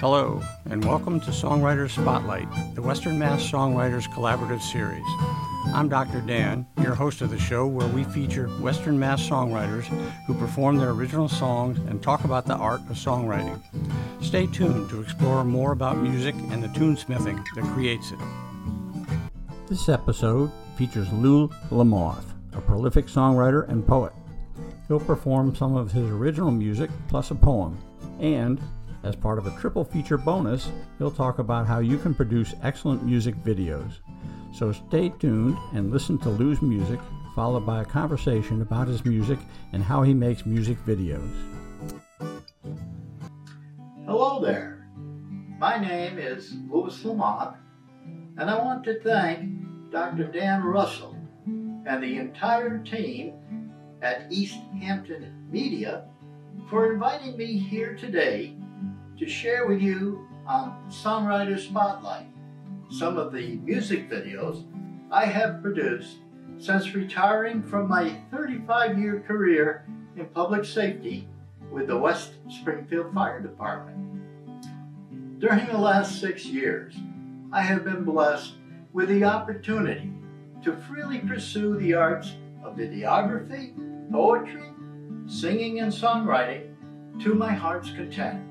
[0.00, 5.02] Hello, and welcome to Songwriters Spotlight, the Western Mass Songwriters Collaborative Series.
[5.74, 6.20] I'm Dr.
[6.20, 9.84] Dan, your host of the show, where we feature Western Mass songwriters
[10.26, 13.58] who perform their original songs and talk about the art of songwriting.
[14.22, 18.18] Stay tuned to explore more about music and the tunesmithing that creates it.
[19.66, 24.12] This episode features Lou Lamothe, a prolific songwriter and poet.
[24.88, 27.78] He'll perform some of his original music plus a poem,
[28.20, 28.60] and
[29.02, 33.04] as part of a triple feature bonus, he'll talk about how you can produce excellent
[33.04, 33.94] music videos.
[34.52, 37.00] So stay tuned and listen to Lou's music,
[37.34, 39.38] followed by a conversation about his music
[39.72, 41.30] and how he makes music videos.
[44.06, 44.88] Hello there.
[45.58, 47.56] My name is Louis Lamothe,
[48.38, 50.24] and I want to thank Dr.
[50.24, 53.34] Dan Russell and the entire team
[54.02, 56.04] at East Hampton Media
[56.68, 58.55] for inviting me here today
[59.18, 62.26] to share with you on Songwriter Spotlight
[62.90, 64.64] some of the music videos
[65.10, 66.18] I have produced
[66.58, 69.86] since retiring from my 35 year career
[70.16, 71.28] in public safety
[71.70, 73.96] with the West Springfield Fire Department.
[75.40, 76.94] During the last six years,
[77.52, 78.54] I have been blessed
[78.92, 80.12] with the opportunity
[80.62, 82.32] to freely pursue the arts
[82.64, 83.72] of videography,
[84.10, 84.72] poetry,
[85.26, 86.74] singing, and songwriting
[87.22, 88.42] to my heart's content.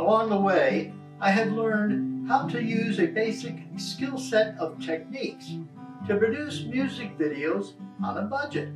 [0.00, 5.52] Along the way, I have learned how to use a basic skill set of techniques
[6.08, 8.70] to produce music videos on a budget.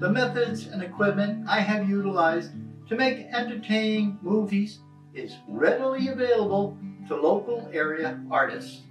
[0.00, 2.50] The methods and equipment I have utilized
[2.90, 4.80] to make entertaining movies
[5.14, 6.76] is readily available
[7.08, 8.82] to local area artists.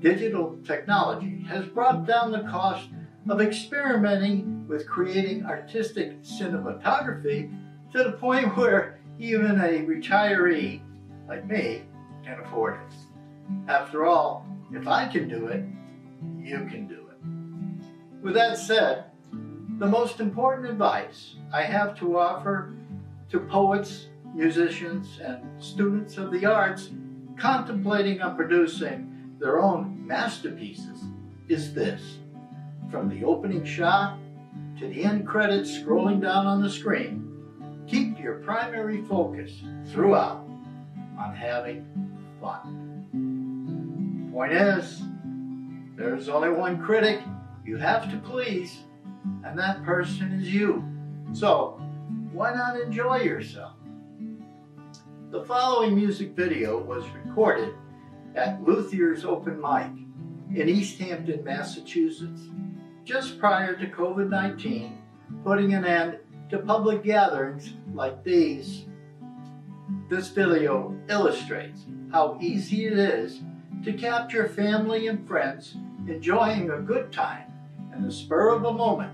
[0.00, 2.88] Digital technology has brought down the cost
[3.28, 7.52] of experimenting with creating artistic cinematography
[7.92, 10.80] to the point where even a retiree
[11.28, 11.82] like me
[12.24, 12.94] can afford it.
[13.68, 15.64] After all, if I can do it,
[16.40, 18.22] you can do it.
[18.22, 19.04] With that said,
[19.78, 22.72] the most important advice I have to offer
[23.30, 26.90] to poets, musicians, and students of the arts
[27.36, 31.02] contemplating on producing their own masterpieces
[31.48, 32.18] is this.
[32.90, 34.18] From the opening shot
[34.78, 37.21] to the end credits scrolling down on the screen,
[37.86, 40.48] Keep your primary focus throughout
[41.18, 41.86] on having
[42.40, 44.30] fun.
[44.32, 45.02] Point is,
[45.96, 47.20] there's only one critic
[47.64, 48.78] you have to please,
[49.44, 50.84] and that person is you.
[51.32, 51.80] So,
[52.32, 53.74] why not enjoy yourself?
[55.30, 57.74] The following music video was recorded
[58.34, 59.92] at Luthier's Open Mic
[60.58, 62.42] in Easthampton, Massachusetts,
[63.04, 64.98] just prior to COVID 19
[65.44, 66.18] putting an end
[66.52, 68.84] to public gatherings like these.
[70.10, 73.40] This video illustrates how easy it is
[73.84, 75.76] to capture family and friends
[76.06, 77.50] enjoying a good time
[77.96, 79.12] in the spur of a moment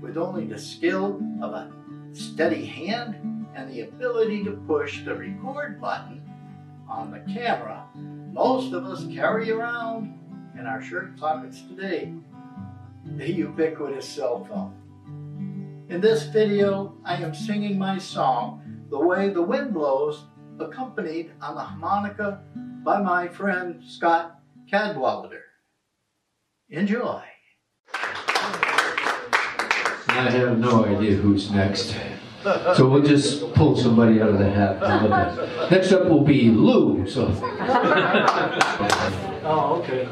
[0.00, 1.72] with only the skill of a
[2.12, 6.22] steady hand and the ability to push the record button
[6.88, 7.84] on the camera
[8.36, 10.16] most of us carry around
[10.58, 12.12] in our shirt pockets today,
[13.16, 14.75] the ubiquitous cell phone.
[15.88, 20.24] In this video, I am singing my song, The Way the Wind Blows,
[20.58, 22.42] accompanied on the harmonica
[22.84, 25.44] by my friend Scott Cadwallader.
[26.70, 27.22] Enjoy.
[30.08, 31.94] I have no idea who's next.
[32.74, 34.80] So we'll just pull somebody out of the hat.
[35.70, 37.08] Next up will be Lou.
[37.08, 37.28] So.
[39.44, 40.08] oh, okay.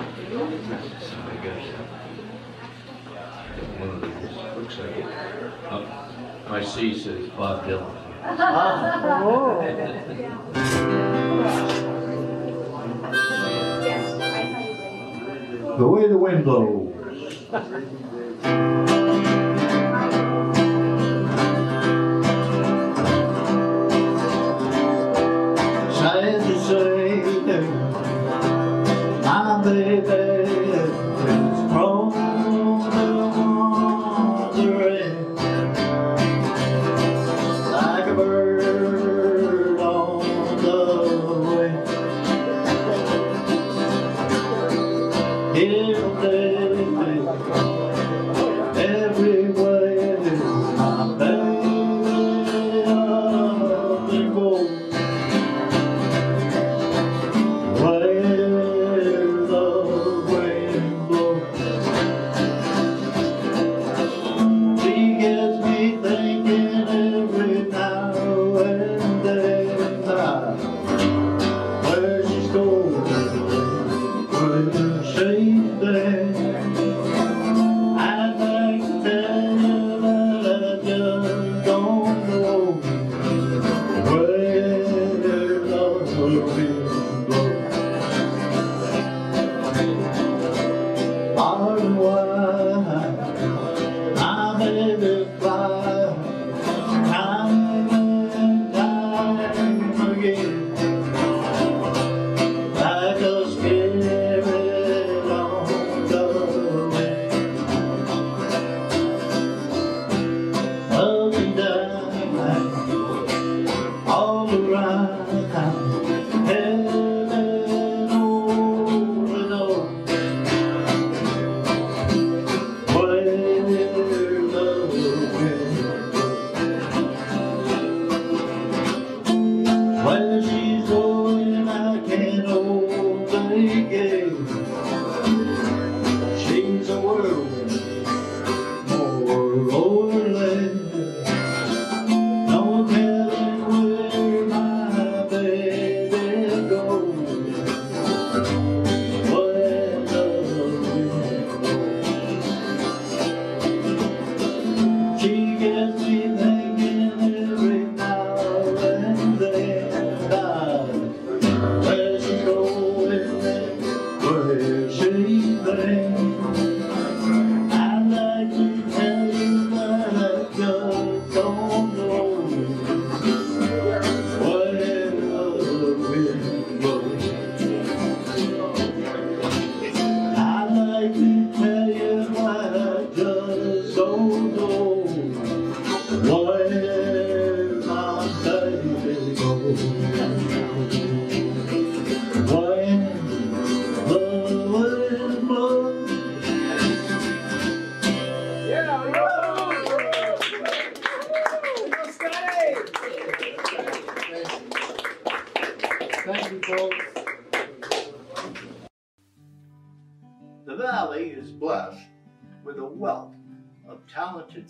[4.57, 5.44] Looks like it.
[5.77, 5.85] Oh,
[6.49, 7.91] my C says Bob Dylan.
[8.27, 9.61] Oh.
[15.77, 16.93] The way the wind blows.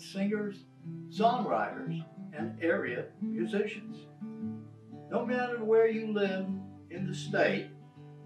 [0.01, 0.63] singers,
[1.09, 2.03] songwriters,
[2.33, 3.97] and area musicians.
[5.09, 6.45] No matter where you live
[6.89, 7.67] in the state,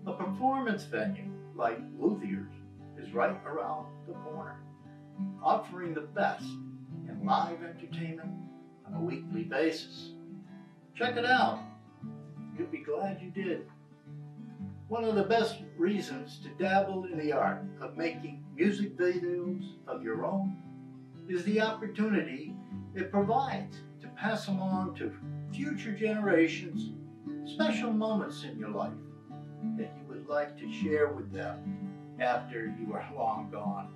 [0.08, 2.54] a performance venue like Luthier's
[2.98, 4.60] is right around the corner,
[5.44, 6.46] offering the best
[7.08, 8.32] in live entertainment
[8.88, 10.12] on a weekly basis.
[10.96, 11.60] Check it out.
[12.58, 13.66] You'll be glad you did.
[14.88, 20.04] One of the best reasons to dabble in the art of making music videos of
[20.04, 20.58] your own
[21.30, 22.56] is the opportunity
[22.96, 25.14] it provides to pass along to
[25.54, 26.92] future generations
[27.46, 28.92] special moments in your life
[29.78, 33.94] that you would like to share with them after you are long gone.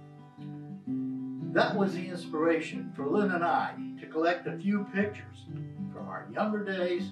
[1.54, 5.46] That was the inspiration for Lynn and I to collect a few pictures
[5.92, 7.12] from our younger days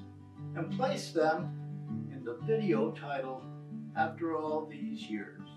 [0.56, 1.52] and place them
[2.12, 3.44] in the video titled
[3.96, 5.48] After All These Years.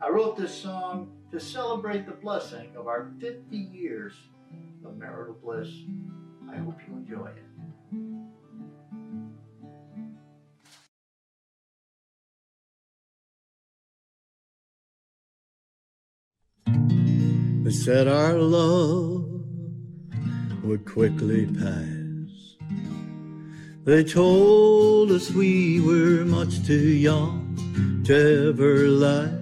[0.00, 4.12] I wrote this song to celebrate the blessing of our 50 years
[4.84, 5.66] of marital bliss.
[6.50, 7.42] I hope you enjoy it.
[17.64, 19.24] They said our love
[20.62, 22.56] would quickly pass.
[23.84, 29.41] They told us we were much too young to ever last.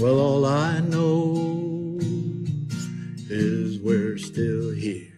[0.00, 1.98] Well, all I know
[3.28, 5.12] is we're still here,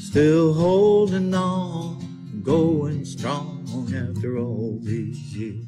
[0.00, 3.64] still holding on, going strong
[3.94, 5.64] after all these years.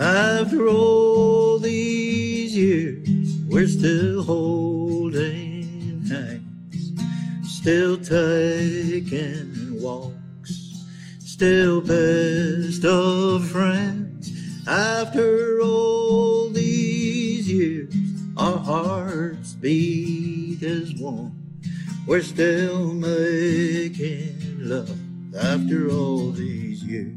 [0.00, 3.08] After all these years,
[3.46, 7.00] we're still holding hands,
[7.44, 10.82] still taking walks,
[11.20, 14.03] still best of friends.
[14.66, 17.94] After all these years,
[18.38, 21.32] our hearts beat as one.
[22.06, 24.98] We're still making love
[25.36, 27.14] after all these years.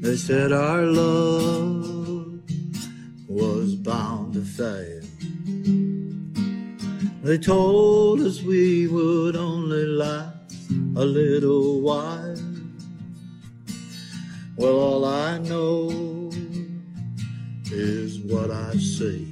[0.00, 2.40] They said our love
[3.28, 5.02] was bound to fail.
[7.22, 10.54] They told us we would only last
[10.96, 12.39] a little while.
[14.60, 15.88] Well, all I know
[17.72, 19.26] is what I see.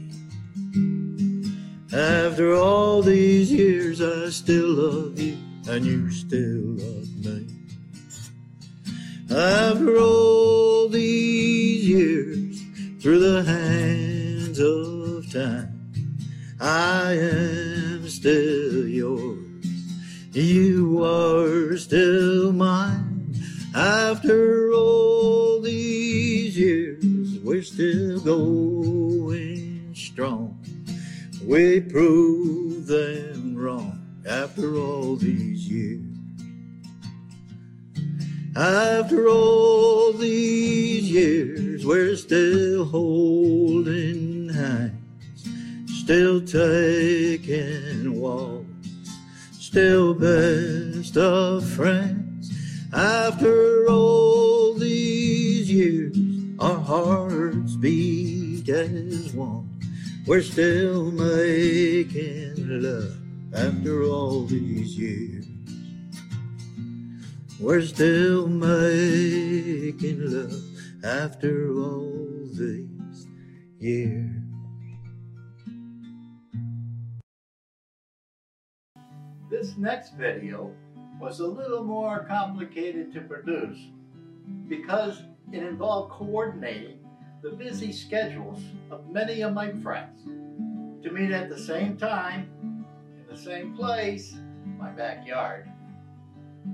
[1.92, 5.36] After all these years, I still love you,
[5.68, 7.46] and you still love me.
[9.30, 12.62] After all these years,
[13.02, 15.92] through the hands of time,
[16.58, 19.66] I am still yours.
[20.32, 23.07] You are still mine.
[23.78, 30.58] After all these years, we're still going strong.
[31.44, 36.02] We prove them wrong after all these years.
[38.56, 45.48] After all these years, we're still holding hands,
[46.02, 48.66] still taking walks,
[49.52, 52.17] still best of friends.
[52.92, 56.16] After all these years,
[56.58, 59.68] our hearts beat as one.
[60.26, 63.14] We're still making love
[63.52, 65.46] after all these years.
[67.60, 70.62] We're still making love
[71.04, 73.26] after all these
[73.78, 74.30] years.
[79.50, 80.72] This next video
[81.20, 83.78] was a little more complicated to produce
[84.68, 85.22] because
[85.52, 86.98] it involved coordinating
[87.42, 90.24] the busy schedules of many of my friends
[91.02, 92.84] to meet at the same time,
[93.16, 94.36] in the same place,
[94.78, 95.68] my backyard,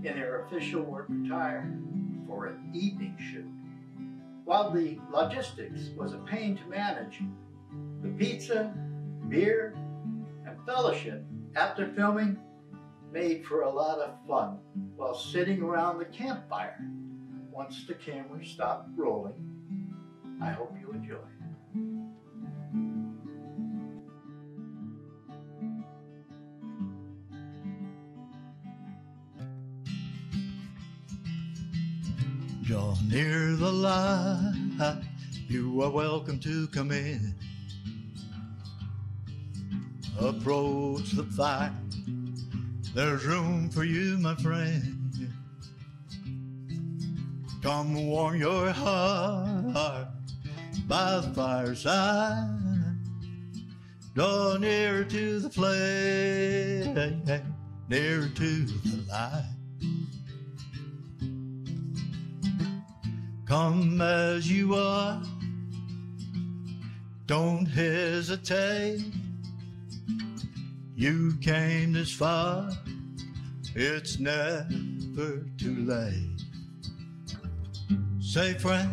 [0.03, 1.71] in their official work attire
[2.27, 3.47] for an evening shoot.
[4.45, 7.21] While the logistics was a pain to manage,
[8.03, 8.75] the pizza,
[9.29, 9.75] beer,
[10.47, 11.25] and fellowship
[11.57, 12.39] after filming
[13.15, 14.59] made for a lot of fun
[14.97, 16.85] while sitting around the campfire
[17.53, 19.55] once the camera stopped rolling.
[20.43, 21.15] I hope you enjoy.
[32.65, 35.03] Draw near the light,
[35.47, 37.33] you are welcome to come in.
[40.19, 41.73] Approach the fire,
[42.95, 45.29] there's room for you, my friend.
[47.61, 50.09] Come warm your heart
[50.87, 52.61] by the fireside.
[54.15, 56.95] Draw near to the flame,
[57.89, 59.51] near to the light.
[63.45, 65.21] Come as you are,
[67.27, 69.03] don't hesitate.
[70.97, 72.71] You came this far,
[73.75, 74.69] it's never
[75.59, 76.41] too late.
[78.21, 78.93] Say, friend,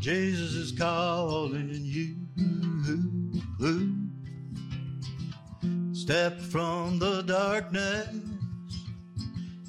[0.00, 2.16] Jesus is calling you.
[5.92, 8.08] Step from the darkness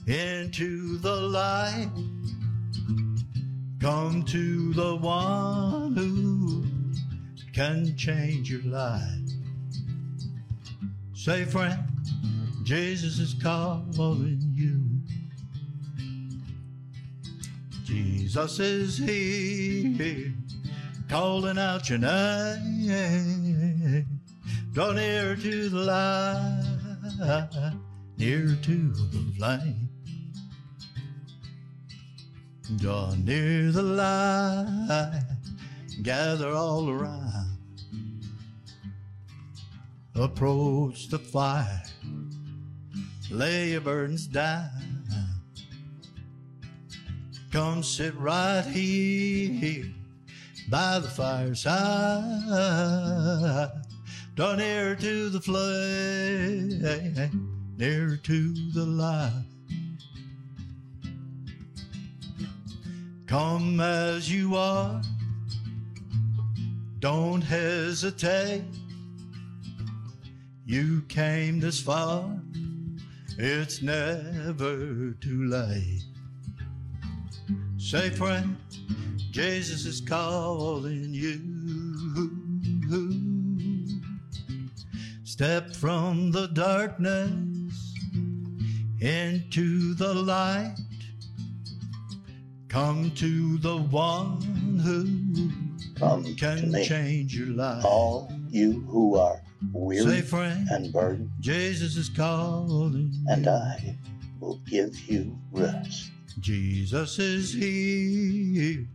[0.08, 1.92] into the light.
[3.82, 6.66] Come to the one who
[7.54, 9.21] can change your life.
[11.24, 11.78] Say, friend,
[12.64, 14.82] Jesus is calling you.
[17.84, 20.34] Jesus is here,
[21.08, 22.90] calling out your name.
[24.72, 26.66] Draw near to the light,
[28.18, 29.90] near to the flame.
[32.78, 35.22] Draw near the light,
[36.02, 37.41] gather all around.
[40.14, 41.84] Approach the fire,
[43.30, 44.70] lay your burdens down.
[47.52, 49.86] Come sit right here
[50.70, 52.32] by the fireside.
[54.36, 56.82] Draw near to the flame,
[57.78, 59.46] near to the light.
[63.28, 65.02] Come as you are,
[67.00, 68.81] don't hesitate.
[70.72, 72.40] You came this far,
[73.38, 76.06] it's never too late.
[77.78, 78.56] Say, friend,
[79.32, 81.42] Jesus is calling you.
[85.26, 87.94] Step from the darkness
[89.02, 90.78] into the light.
[92.70, 94.42] Come to the one
[94.82, 95.50] who
[96.00, 97.84] Come can change your life.
[97.84, 103.14] all you who are weary friend, and burdened, Jesus is calling.
[103.28, 103.48] and.
[103.48, 103.96] I
[104.40, 106.10] will give you rest.
[106.40, 108.88] Jesus is here,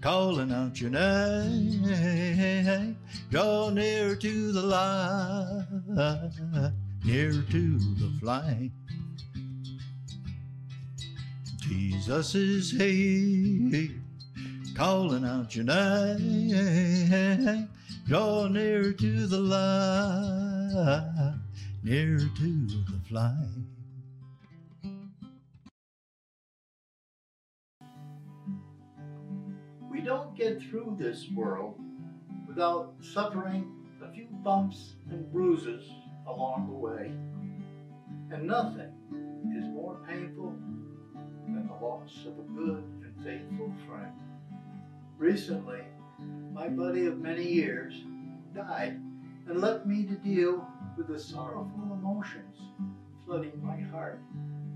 [0.00, 2.96] calling out your name.
[3.30, 6.32] Draw near to the light,
[7.04, 8.72] near to the flame.
[11.58, 13.90] Jesus is here,
[14.74, 17.68] calling out your name.
[18.12, 20.74] Draw near to the light,
[21.82, 23.66] near to the flame.
[29.90, 31.80] We don't get through this world
[32.46, 33.72] without suffering
[34.04, 35.90] a few bumps and bruises
[36.26, 37.12] along the way.
[38.30, 38.92] And nothing
[39.56, 40.54] is more painful
[41.46, 44.12] than the loss of a good and faithful friend.
[45.16, 45.80] Recently,
[46.52, 47.94] my buddy of many years
[48.54, 49.00] died
[49.48, 50.66] and left me to deal
[50.96, 52.58] with the sorrowful emotions
[53.24, 54.20] flooding my heart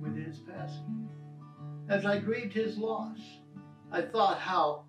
[0.00, 1.09] with his passing.
[1.88, 3.18] As I grieved his loss,
[3.92, 4.85] I thought how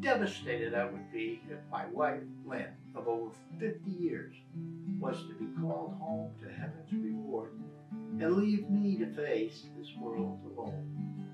[0.00, 4.34] devastated I would be if my wife, Lynn, of over 50 years,
[4.98, 7.52] was to be called home to heaven's reward
[8.20, 11.28] and leave me to face this world alone.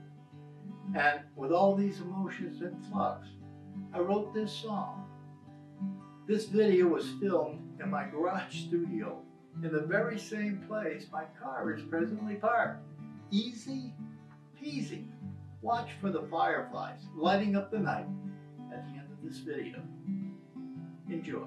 [0.94, 3.26] And with all these emotions in flux,
[3.92, 5.04] I wrote this song.
[6.26, 9.22] This video was filmed in my garage studio
[9.62, 12.84] in the very same place my car is presently parked.
[13.30, 13.94] Easy
[14.60, 15.06] peasy.
[15.62, 18.06] Watch for the fireflies lighting up the night
[18.72, 19.82] at the end of this video.
[21.08, 21.46] Enjoy.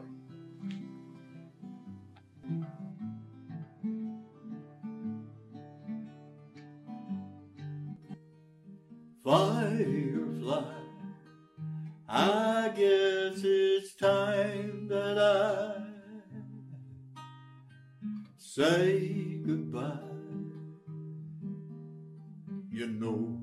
[9.23, 10.78] Firefly,
[12.11, 15.83] I guess it's time that I
[18.35, 19.99] say goodbye.
[22.71, 23.37] You know,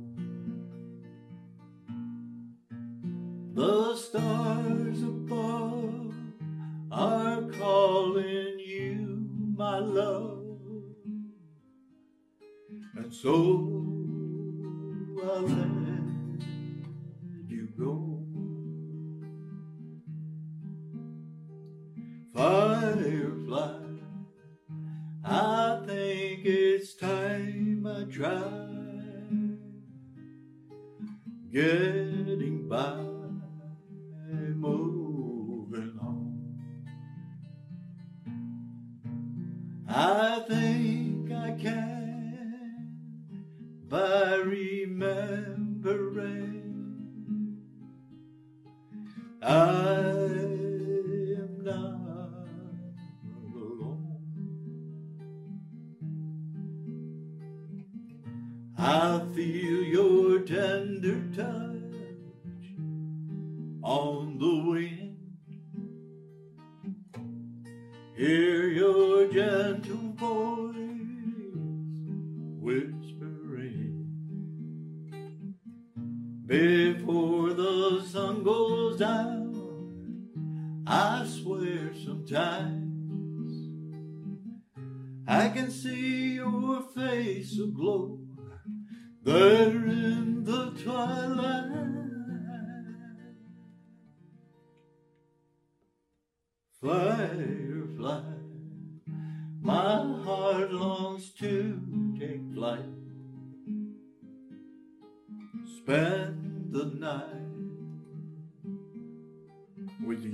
[3.54, 6.12] the stars above
[6.90, 10.42] are calling you, my love,
[12.96, 13.75] and so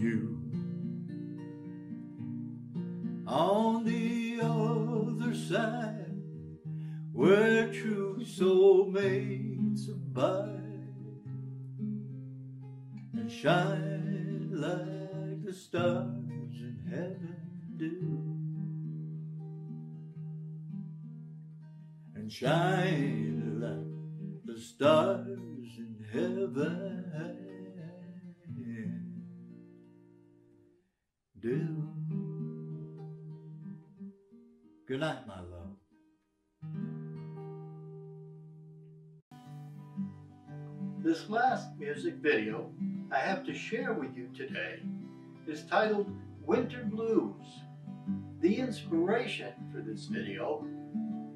[0.02, 0.36] you.
[3.26, 6.20] On the other side,
[7.12, 10.58] where true soulmates abide
[13.14, 17.36] and shine like the stars in heaven
[17.76, 18.32] do.
[22.16, 27.41] And shine like the stars in heaven
[31.42, 31.88] do.
[34.86, 35.76] Good night, my love.
[41.02, 42.70] This last music video
[43.10, 44.82] I have to share with you today
[45.48, 46.14] is titled
[46.46, 47.44] Winter Blues.
[48.40, 50.64] The inspiration for this video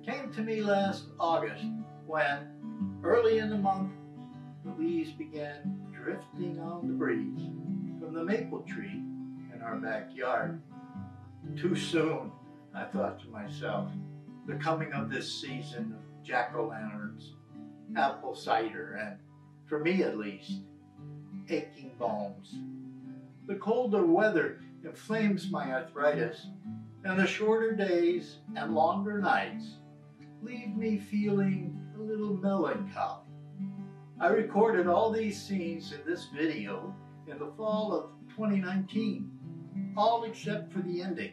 [0.06, 1.64] came to me last August
[2.06, 2.64] when,
[3.02, 3.90] early in the month,
[4.64, 7.50] the leaves began drifting on the breeze
[7.98, 9.02] from the maple tree
[9.66, 10.60] our backyard.
[11.56, 12.30] Too soon,
[12.74, 13.90] I thought to myself,
[14.46, 17.34] the coming of this season of jack o' lanterns,
[17.96, 19.18] apple cider, and,
[19.66, 20.60] for me at least,
[21.48, 22.54] aching bones.
[23.46, 26.46] The colder weather inflames my arthritis,
[27.04, 29.78] and the shorter days and longer nights
[30.42, 33.26] leave me feeling a little melancholy.
[34.20, 36.94] I recorded all these scenes in this video
[37.26, 39.30] in the fall of 2019,
[39.96, 41.32] all except for the ending.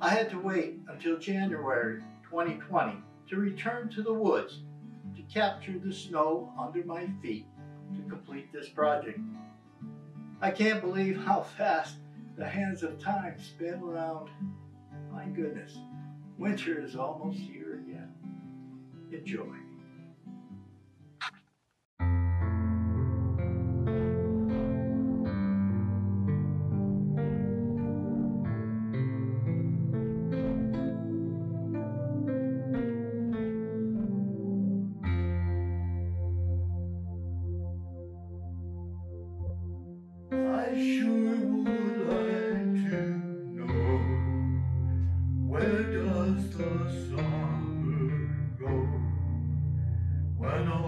[0.00, 2.98] I had to wait until January 2020
[3.28, 4.60] to return to the woods
[5.16, 7.46] to capture the snow under my feet
[7.96, 9.18] to complete this project.
[10.40, 11.96] I can't believe how fast
[12.36, 14.30] the hands of time spin around.
[15.10, 15.76] My goodness,
[16.36, 18.12] winter is almost here again.
[19.10, 19.67] Enjoy.
[50.50, 50.87] When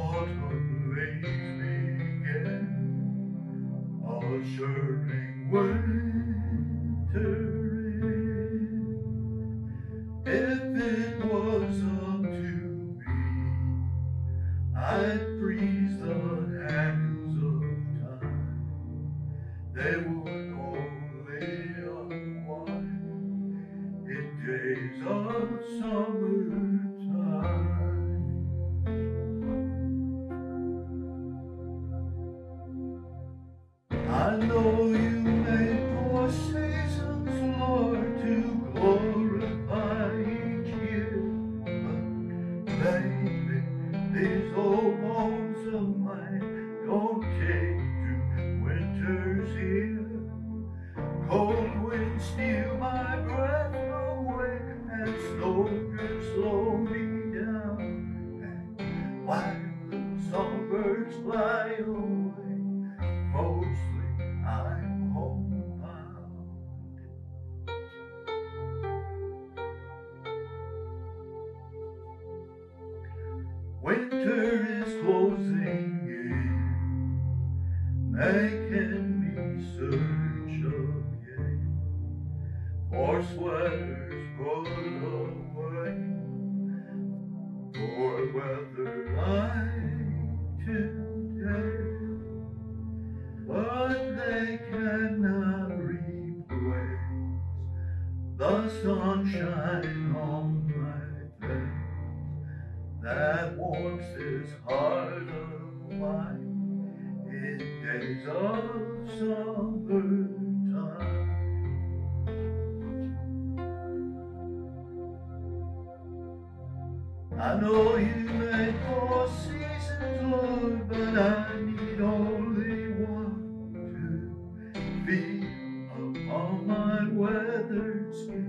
[125.11, 128.40] feel upon my weathered skin.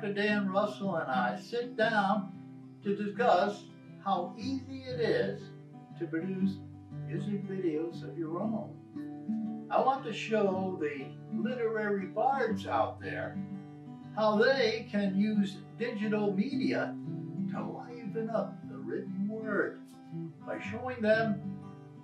[0.00, 0.14] Dr.
[0.14, 2.32] Dan Russell and I sit down
[2.82, 3.64] to discuss
[4.02, 5.42] how easy it is
[5.98, 6.56] to produce
[7.06, 11.04] music videos of your own, I want to show the
[11.38, 13.36] literary bards out there
[14.16, 16.96] how they can use digital media
[17.50, 19.80] to liven up the written word
[20.46, 21.42] by showing them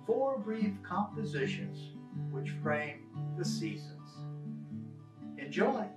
[0.05, 1.93] four brief compositions
[2.29, 3.07] which frame
[3.39, 4.19] the seasons.
[5.39, 5.87] Enjoy!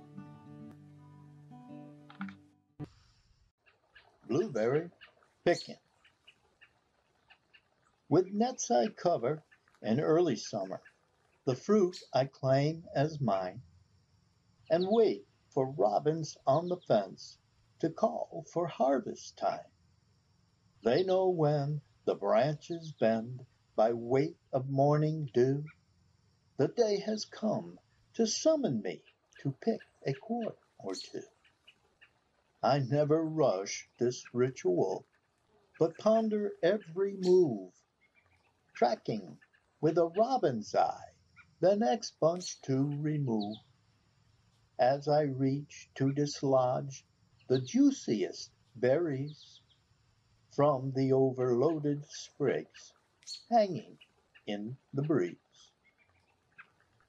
[4.31, 4.89] Blueberry
[5.43, 5.75] picking.
[8.07, 9.43] With nets I cover
[9.81, 10.81] in early summer,
[11.43, 13.61] the fruit I claim as mine,
[14.69, 17.39] and wait for robins on the fence
[17.79, 19.67] to call for harvest time.
[20.81, 25.65] They know when the branches bend by weight of morning dew,
[26.55, 27.77] the day has come
[28.13, 29.03] to summon me
[29.41, 31.21] to pick a quart or two.
[32.63, 35.07] I never rush this ritual,
[35.79, 37.73] but ponder every move,
[38.75, 39.39] tracking
[39.81, 41.15] with a robin's eye
[41.59, 43.57] the next bunch to remove.
[44.79, 47.05] As I reach to dislodge
[47.47, 49.61] the juiciest berries
[50.51, 52.93] from the overloaded sprigs
[53.49, 53.97] hanging
[54.45, 55.71] in the breeze.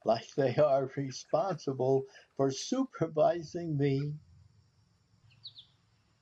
[0.04, 2.04] Like they are responsible
[2.36, 4.14] for supervising me.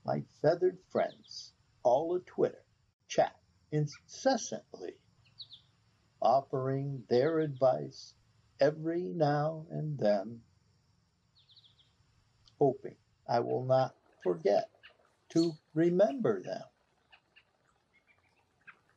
[0.04, 2.64] My feathered friends, all a twitter,
[3.06, 3.36] chat
[3.70, 4.94] incessantly,
[6.22, 8.14] offering their advice
[8.58, 10.42] every now and then,
[12.58, 12.96] hoping
[13.28, 14.70] I will not forget
[15.30, 16.64] to remember them.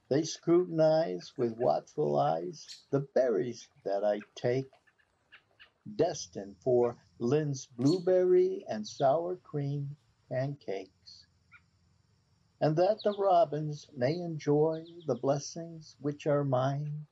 [0.10, 4.72] They scrutinize with watchful eyes the berries that I take,
[5.96, 9.98] destined for Lynn's blueberry and sour cream
[10.34, 11.28] pancakes,
[12.60, 17.06] and that the robins may enjoy the blessings which are mine.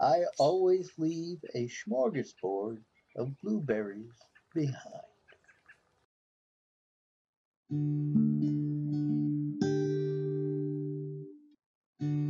[0.00, 2.78] I always leave a smorgasbord
[3.16, 4.12] of blueberries
[4.54, 4.76] behind.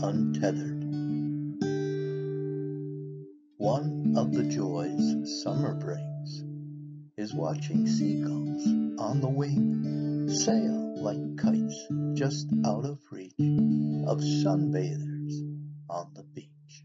[0.03, 0.85] Untethered.
[3.59, 6.18] One of the joys summer brings
[7.19, 8.65] is watching seagulls
[9.01, 13.33] on the wing sail like kites just out of reach
[14.07, 15.43] of sunbathers
[15.91, 16.85] on the beach.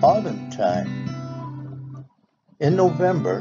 [0.00, 2.06] Autumn time.
[2.60, 3.40] In November,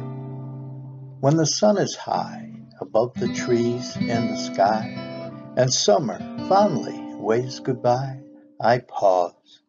[1.19, 6.17] when the sun is high above the trees in the sky, and summer
[6.49, 8.21] fondly waves goodbye,
[8.59, 9.61] I pause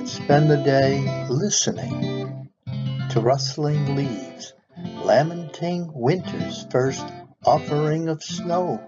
[0.00, 2.48] and spend the day listening
[3.10, 4.54] to rustling leaves,
[5.04, 7.04] lamenting winter's first
[7.44, 8.80] offering of snow,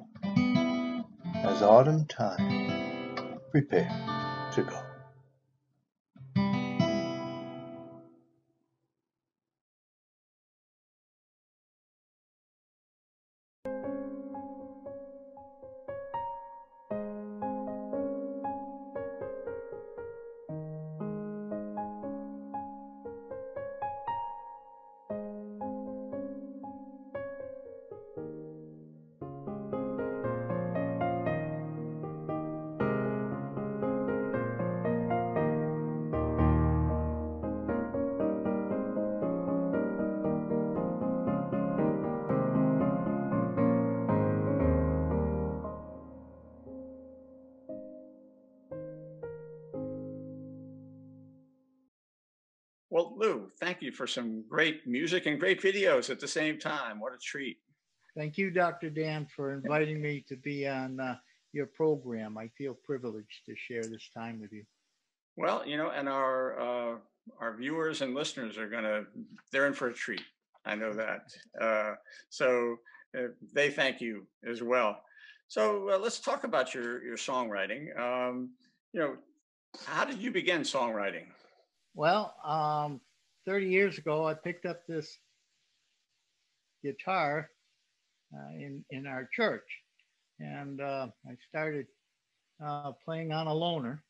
[1.34, 3.90] as autumn time prepare
[4.54, 4.81] to go.
[53.72, 57.00] Thank you for some great music and great videos at the same time.
[57.00, 57.56] What a treat.
[58.14, 58.90] Thank you, Dr.
[58.90, 61.16] Dan, for inviting me to be on uh,
[61.54, 62.36] your program.
[62.36, 64.64] I feel privileged to share this time with you.
[65.38, 66.96] Well, you know, and our uh,
[67.40, 69.04] our viewers and listeners are gonna
[69.52, 70.24] they're in for a treat.
[70.66, 71.32] I know that.
[71.58, 71.94] Uh,
[72.28, 72.76] so
[73.18, 75.00] uh, they thank you as well.
[75.48, 77.98] So uh, let's talk about your your songwriting.
[77.98, 78.50] Um,
[78.92, 79.16] you know,
[79.86, 81.24] how did you begin songwriting?
[81.94, 83.00] Well, um,
[83.46, 85.18] 30 years ago, I picked up this
[86.82, 87.50] guitar
[88.34, 89.66] uh, in in our church,
[90.40, 91.86] and uh, I started
[92.64, 94.02] uh, playing on a loner,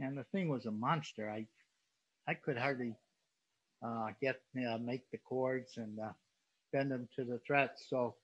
[0.00, 1.30] and the thing was a monster.
[1.30, 1.46] I
[2.26, 2.94] I could hardly
[3.84, 4.40] uh, get
[4.80, 6.12] make the chords and uh,
[6.72, 7.86] bend them to the frets.
[7.88, 8.14] So,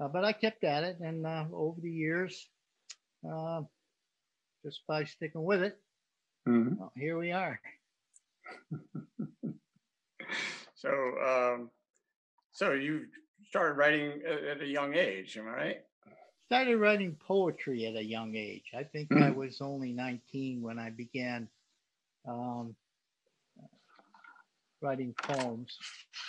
[0.00, 2.48] uh, but I kept at it, and over the years,
[4.64, 5.78] just by sticking with it,
[6.48, 6.76] mm-hmm.
[6.76, 7.60] well, here we are.
[10.76, 11.70] so, um,
[12.52, 13.06] so you
[13.48, 15.76] started writing at, a young age, am I right?
[16.46, 18.70] Started writing poetry at a young age.
[18.76, 19.10] I think.
[19.12, 21.48] I was only 19 when I began
[22.28, 22.76] um,
[24.80, 25.76] writing poems.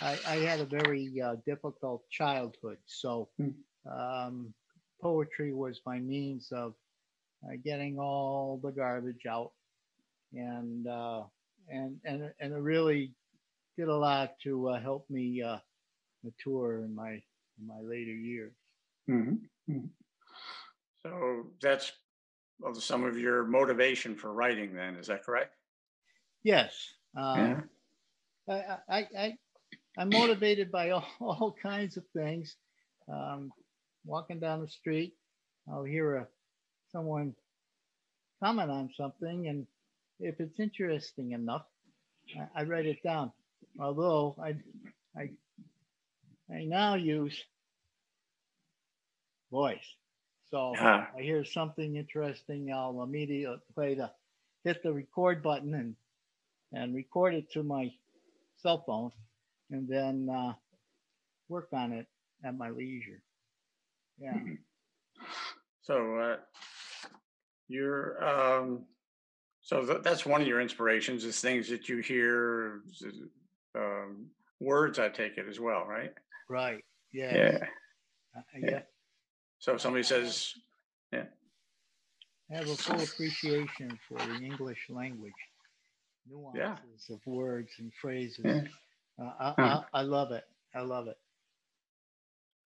[0.00, 3.50] I, I, had a very uh, difficult childhood, so hmm.
[3.90, 4.52] um,
[5.00, 6.74] poetry was my means of
[7.44, 9.52] uh, getting all the garbage out,
[10.32, 11.22] and uh,
[11.68, 13.12] and and and it really
[13.78, 15.58] did a lot to uh, help me uh,
[16.24, 18.52] mature in my in my later years.
[19.08, 19.72] Mm-hmm.
[19.72, 19.86] Mm-hmm.
[21.06, 21.92] So that's
[22.58, 24.74] well, some of your motivation for writing.
[24.74, 25.54] Then is that correct?
[26.42, 26.74] Yes.
[27.16, 27.68] Um,
[28.48, 28.78] yeah.
[28.88, 29.34] I, I, I,
[29.96, 32.56] I'm motivated by all, all kinds of things.
[33.08, 33.50] Um,
[34.04, 35.14] walking down the street,
[35.70, 36.26] I'll hear a,
[36.90, 37.34] someone
[38.42, 39.66] comment on something, and
[40.20, 41.64] if it's interesting enough,
[42.36, 43.32] I, I write it down.
[43.78, 44.56] Although I,
[45.16, 45.30] I,
[46.52, 47.44] I now use
[49.50, 49.94] voice.
[50.50, 51.04] So uh-huh.
[51.16, 54.10] I hear something interesting, I'll immediately play the
[54.64, 55.94] hit the record button and
[56.72, 57.90] and record it to my
[58.56, 59.10] cell phone,
[59.70, 60.52] and then uh,
[61.48, 62.06] work on it
[62.44, 63.22] at my leisure.
[64.18, 64.34] Yeah.
[64.34, 64.54] Mm-hmm.
[65.82, 66.36] So uh,
[67.68, 68.84] you're um,
[69.62, 72.80] so th- that's one of your inspirations is things that you hear,
[73.74, 74.26] um,
[74.60, 74.98] words.
[74.98, 76.12] I take it as well, right?
[76.48, 76.84] Right.
[77.12, 77.36] Yeah.
[77.36, 77.58] Yeah.
[78.36, 78.80] Uh, yeah.
[79.58, 80.54] So if somebody says,
[81.12, 81.24] yeah.
[82.50, 85.32] I have a full appreciation for the English language,
[86.28, 87.14] nuances yeah.
[87.14, 88.44] of words and phrases.
[88.44, 88.62] Yeah.
[89.20, 89.82] Uh, I, huh.
[89.92, 90.44] I, I, love it.
[90.74, 91.18] I love it.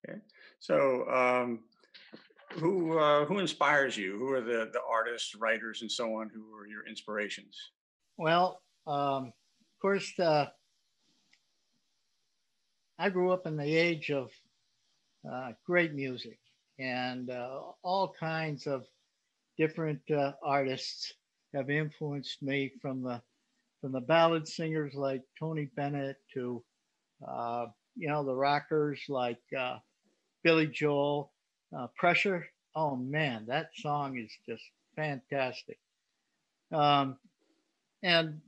[0.08, 0.18] Okay.
[0.60, 1.60] So, um,
[2.50, 4.18] who uh, who inspires you?
[4.18, 6.28] Who are the the artists, writers, and so on?
[6.28, 7.70] Who are your inspirations?
[8.18, 10.46] Well, um, of course, uh,
[13.02, 14.30] I grew up in the age of
[15.28, 16.38] uh, great music
[16.78, 18.86] and uh, all kinds of
[19.58, 21.12] different uh, artists
[21.52, 23.20] have influenced me from the
[23.80, 26.62] from the ballad singers like Tony Bennett to
[27.26, 29.78] uh, you know the rockers like uh,
[30.44, 31.32] Billy Joel.
[31.76, 34.62] Uh, Pressure, oh man, that song is just
[34.94, 35.80] fantastic.
[36.70, 37.16] Um,
[38.04, 38.40] and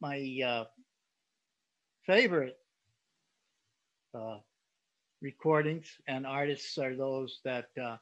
[0.00, 0.70] my
[2.06, 2.58] favorite
[4.14, 4.38] uh,
[5.22, 7.96] recordings and artists are those that uh,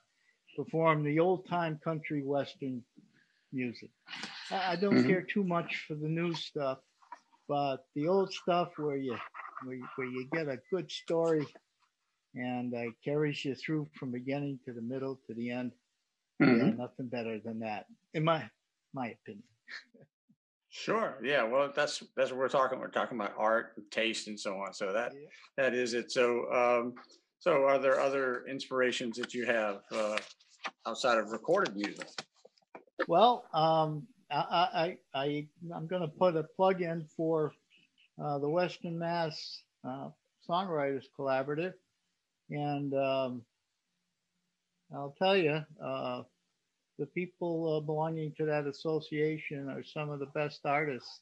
[0.56, 2.82] perform the old time country western
[3.52, 3.90] music.
[4.50, 5.08] I don't mm-hmm.
[5.08, 6.78] care too much for the new stuff,
[7.48, 9.16] but the old stuff where you
[9.64, 11.46] where you, where you get a good story
[12.34, 15.72] and uh, carries you through from beginning to the middle to the end.
[16.40, 16.68] Mm-hmm.
[16.68, 18.48] Yeah, nothing better than that, in my
[18.94, 19.44] my opinion.
[20.78, 21.18] Sure.
[21.24, 21.42] Yeah.
[21.42, 22.78] Well, that's that's what we're talking.
[22.78, 24.72] We're talking about art, and taste, and so on.
[24.72, 25.26] So that yeah.
[25.56, 26.12] that is it.
[26.12, 26.94] So um,
[27.40, 30.18] so are there other inspirations that you have uh,
[30.86, 32.08] outside of recorded music?
[33.08, 37.52] Well, um, I, I I I'm going to put a plug in for
[38.22, 40.10] uh, the Western Mass uh,
[40.48, 41.74] Songwriters Collaborative,
[42.50, 43.42] and um,
[44.94, 46.22] I'll tell you, uh,
[46.98, 51.20] the people uh, belonging to that association are some of the best artists,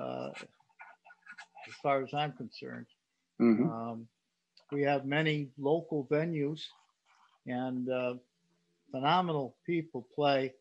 [0.00, 0.30] uh,
[1.66, 2.86] as far as I'm concerned.
[3.40, 3.68] Mm-hmm.
[3.70, 4.06] Um,
[4.70, 6.60] we have many local venues,
[7.46, 8.14] and uh,
[8.90, 10.52] phenomenal people play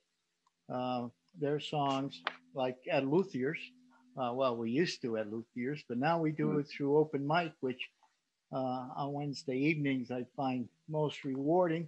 [0.74, 1.08] uh,
[1.40, 2.22] their songs,
[2.56, 3.60] like at Luthier's.
[4.18, 6.60] Uh, well, we used to at Luthier's, but now we do mm-hmm.
[6.62, 7.90] it through open mic, which
[8.54, 11.88] uh, on Wednesday evenings I find most rewarding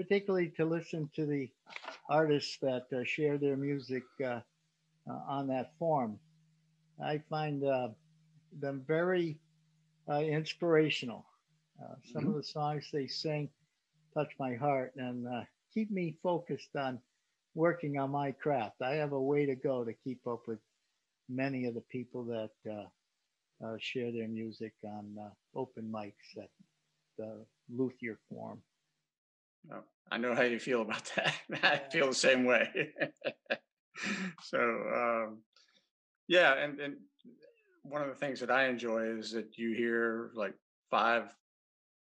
[0.00, 1.46] particularly to listen to the
[2.08, 4.40] artists that uh, share their music uh,
[5.08, 6.18] uh on that form.
[7.04, 7.88] I find uh,
[8.58, 9.38] them very
[10.08, 11.26] uh, inspirational.
[12.12, 12.30] some mm-hmm.
[12.30, 13.50] of the songs they sing
[14.14, 15.26] touch my heart and
[15.74, 16.98] keep me focused on
[17.54, 18.82] working on my craft.
[18.82, 20.60] I have a way to go to keep up with
[21.28, 22.50] many of the people that
[23.62, 26.48] uh, share their music on uh, open mics at
[27.18, 28.62] the Luthier Forum.
[29.72, 31.34] Oh, I know how you feel about that.
[31.62, 32.68] I feel the same way.
[34.42, 35.38] so, um,
[36.28, 36.96] yeah, and, and
[37.82, 40.54] one of the things that I enjoy is that you hear like
[40.90, 41.34] five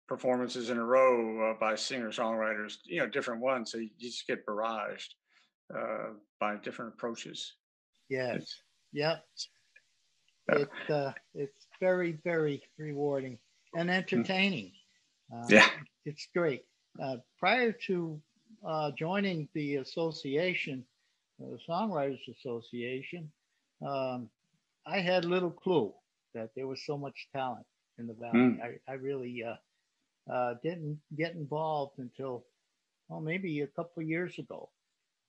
[0.08, 3.72] performances in a row uh, by singer songwriters, you know, different ones.
[3.72, 5.08] So you just get barraged
[5.74, 7.54] uh, by different approaches.
[8.10, 8.44] Yes.
[8.92, 9.24] Yep.
[10.50, 13.38] It, uh, it's very, very rewarding
[13.74, 13.94] and mm.
[13.94, 14.74] entertaining.
[15.48, 15.70] yeah.
[16.06, 16.64] It's great.
[17.02, 18.20] Uh, prior to
[18.68, 20.84] uh, joining the association,
[21.40, 23.32] the Songwriters Association,
[23.86, 24.30] um,
[24.86, 25.94] I had little clue
[26.34, 27.66] that there was so much talent
[27.98, 28.40] in the valley.
[28.40, 28.62] Mm.
[28.62, 32.46] I, I really uh, uh, didn't get involved until,
[33.08, 34.70] well, maybe a couple of years ago.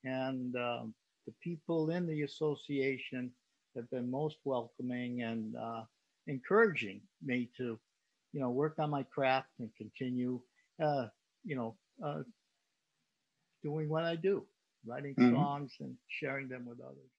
[0.05, 0.95] And um,
[1.27, 3.31] the people in the association
[3.77, 5.83] have been most welcoming and uh,
[6.27, 7.79] encouraging me to,
[8.33, 10.41] you know, work on my craft and continue,
[10.83, 11.07] uh,
[11.45, 12.23] you know, uh,
[13.63, 14.47] doing what I do,
[14.85, 15.31] writing Mhm.
[15.31, 17.11] songs and sharing them with others.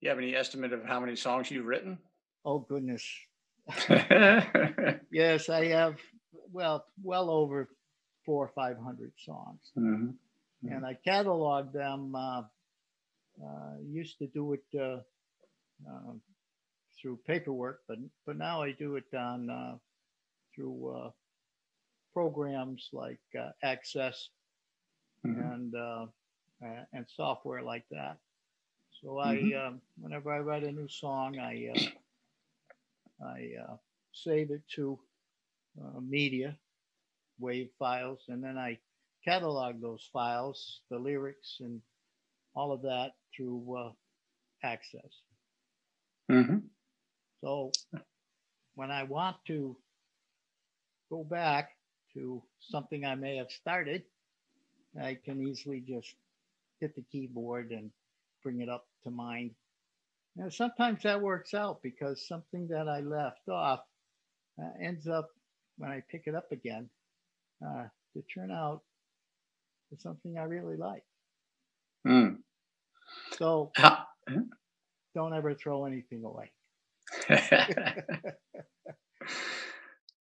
[0.00, 1.98] You have any estimate of how many songs you've written?
[2.44, 3.04] Oh goodness,
[5.10, 5.96] yes, I have.
[6.52, 7.68] Well, well over
[8.24, 10.18] four or five hundred songs, Mhm.
[10.66, 12.14] and I catalog them.
[12.14, 12.42] Uh,
[13.42, 14.98] uh, used to do it uh,
[15.88, 16.12] uh,
[17.00, 19.76] through paperwork, but but now I do it on uh,
[20.54, 21.10] through uh,
[22.12, 24.30] programs like uh, Access
[25.24, 25.52] Mhm.
[25.52, 26.06] and uh,
[26.92, 28.18] and software like that.
[29.00, 29.64] So I, Mhm.
[29.66, 33.78] um, whenever I write a new song, I uh, I uh,
[34.12, 35.00] save it to
[35.80, 36.58] uh, media,
[37.38, 38.80] wave files, and then I
[39.24, 41.82] catalog those files, the lyrics, and
[42.54, 43.92] all of that through uh,
[44.62, 45.22] Access.
[46.28, 46.70] Mhm.
[47.42, 47.76] So
[48.74, 49.76] when I want to
[51.10, 51.77] go back
[52.18, 54.02] to something I may have started,
[55.00, 56.14] I can easily just
[56.80, 57.90] hit the keyboard and
[58.42, 59.52] bring it up to mind.
[60.36, 63.80] And sometimes that works out because something that I left off
[64.60, 65.28] uh, ends up
[65.76, 66.88] when I pick it up again
[67.64, 68.82] uh, to turn out
[69.90, 71.04] to something I really like.
[72.06, 72.38] Mm.
[73.36, 73.72] So
[75.14, 76.50] don't ever throw anything away.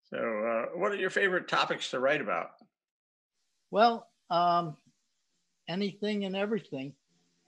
[0.10, 2.52] so, uh, what are your favorite topics to write about?
[3.72, 4.78] Well, um,
[5.68, 6.94] anything and everything.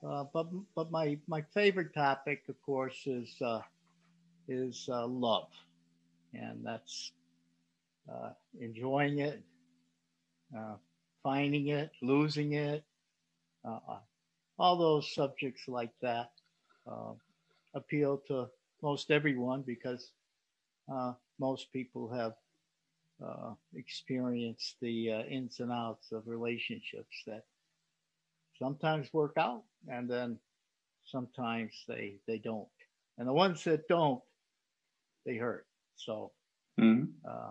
[0.06, 3.60] Uh, but but my my favorite topic, of course, is uh,
[4.48, 5.48] is uh, love,
[6.32, 7.12] and that's
[8.10, 8.30] uh,
[8.60, 9.42] enjoying it,
[10.56, 10.74] uh,
[11.22, 12.82] finding it, losing it,
[14.58, 16.30] all those subjects like that
[17.74, 18.48] appeal to
[18.82, 20.12] most everyone because
[21.38, 22.32] most people have
[23.24, 27.44] uh, experienced the uh, ins and outs of relationships that
[28.58, 30.38] sometimes work out and then
[31.04, 32.68] sometimes they they don't.
[33.18, 34.22] And the ones that don't
[35.26, 35.66] they hurt.
[35.96, 36.32] So
[36.78, 37.12] Mhm.
[37.28, 37.50] uh,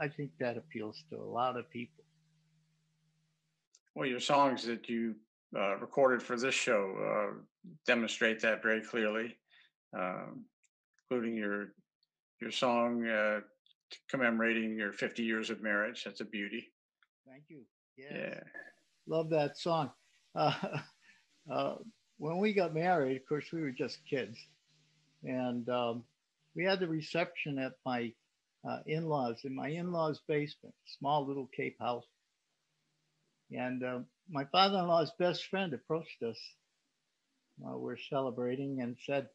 [0.00, 2.04] i think that appeals to a lot of people.
[3.94, 5.14] Well, your songs that you
[5.56, 7.38] uh, recorded for this show uh,
[7.86, 9.36] demonstrate that very clearly,
[9.96, 10.44] um,
[10.98, 11.74] including your
[12.40, 13.40] your song uh,
[14.10, 16.02] commemorating your 50 years of marriage.
[16.04, 16.70] That's a beauty.
[17.26, 17.60] thank you
[17.96, 18.12] yes.
[18.14, 18.40] Yeah.
[19.06, 19.90] love that song
[20.34, 20.52] uh,
[21.50, 21.74] uh,
[22.18, 24.38] when we got married of course we were just kids
[25.24, 26.04] and um,
[26.56, 28.12] we had the reception at my
[28.68, 32.04] uh, in-laws in my in-laws basement small little cape house
[33.52, 33.98] and uh,
[34.30, 36.38] my father-in-law's best friend approached us
[37.58, 39.28] while we're celebrating and said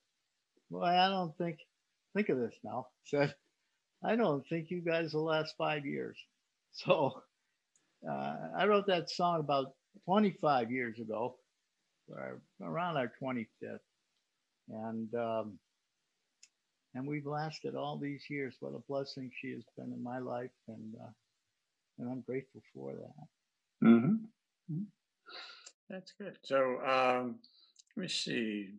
[0.70, 1.60] well i don't think
[2.16, 3.34] think of this now said
[4.04, 6.18] i don't think you guys will last five years
[6.72, 7.22] so
[8.10, 9.74] uh, i wrote that song about
[10.06, 11.36] 25 years ago
[12.10, 13.80] or around our 25th
[14.70, 15.60] and um,
[16.96, 20.52] and we've lasted all these years what a blessing she has been in my life
[20.68, 21.12] and uh,
[22.00, 23.28] and i'm grateful for that
[23.82, 24.16] hmm
[25.90, 26.38] That's good.
[26.44, 27.40] So um,
[27.96, 28.76] let me see.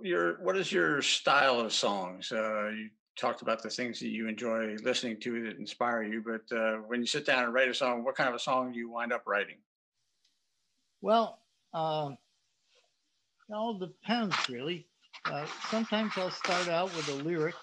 [0.00, 2.30] Your what is your style of songs?
[2.30, 6.56] Uh, you talked about the things that you enjoy listening to that inspire you, but
[6.56, 8.78] uh, when you sit down and write a song, what kind of a song do
[8.78, 9.56] you wind up writing?
[11.00, 11.38] Well,
[11.72, 12.10] uh,
[13.48, 14.86] it all depends really.
[15.24, 17.54] Uh, sometimes I'll start out with a lyric,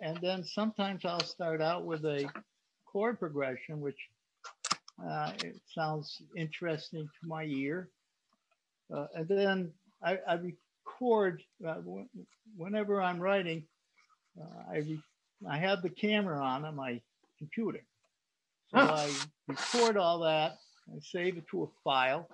[0.00, 2.28] and then sometimes I'll start out with a
[2.86, 3.98] chord progression, which
[5.04, 7.90] uh, it sounds interesting to my ear.
[8.94, 9.72] Uh, and then
[10.02, 12.06] I, I record uh, wh-
[12.56, 13.66] whenever I'm writing.
[14.40, 14.98] Uh, I
[15.48, 17.00] I have the camera on on my
[17.38, 17.84] computer,
[18.70, 18.78] so.
[18.78, 19.10] I
[19.46, 20.58] record all that.
[20.94, 22.28] I save it to a file,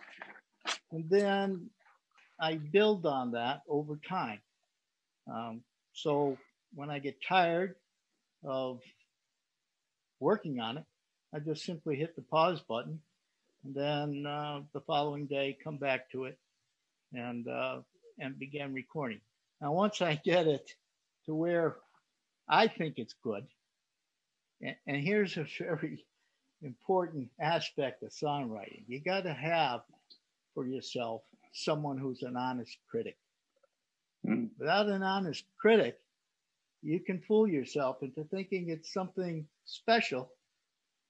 [0.92, 1.70] and then
[2.40, 4.40] I build on that over time.
[5.30, 6.38] Um, so
[6.74, 7.74] when I get tired
[8.44, 8.80] of
[10.18, 10.84] working on it,
[11.34, 13.01] I just simply hit the pause button,
[13.64, 16.38] and then uh, the following day come back to it
[17.12, 17.78] and uh,
[18.18, 19.20] and begin recording.
[19.61, 20.74] Now, once I get it
[21.26, 21.76] to where
[22.51, 23.46] I think it's good,
[24.61, 26.05] and, and here's a very
[26.62, 29.82] important aspect of songwriting: you got to have
[30.55, 31.22] for yourself
[31.53, 33.16] someone who's an honest critic.
[34.26, 34.51] Mm.
[34.59, 35.98] Without an honest critic,
[36.82, 40.30] you can fool yourself into thinking it's something special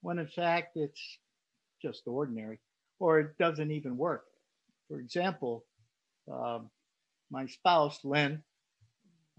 [0.02, 1.18] when in fact it's
[1.82, 2.58] just ordinary
[2.98, 4.24] or it doesn't even work.
[4.88, 5.64] For example,
[6.30, 6.70] um,
[7.30, 8.42] my spouse, Lynn,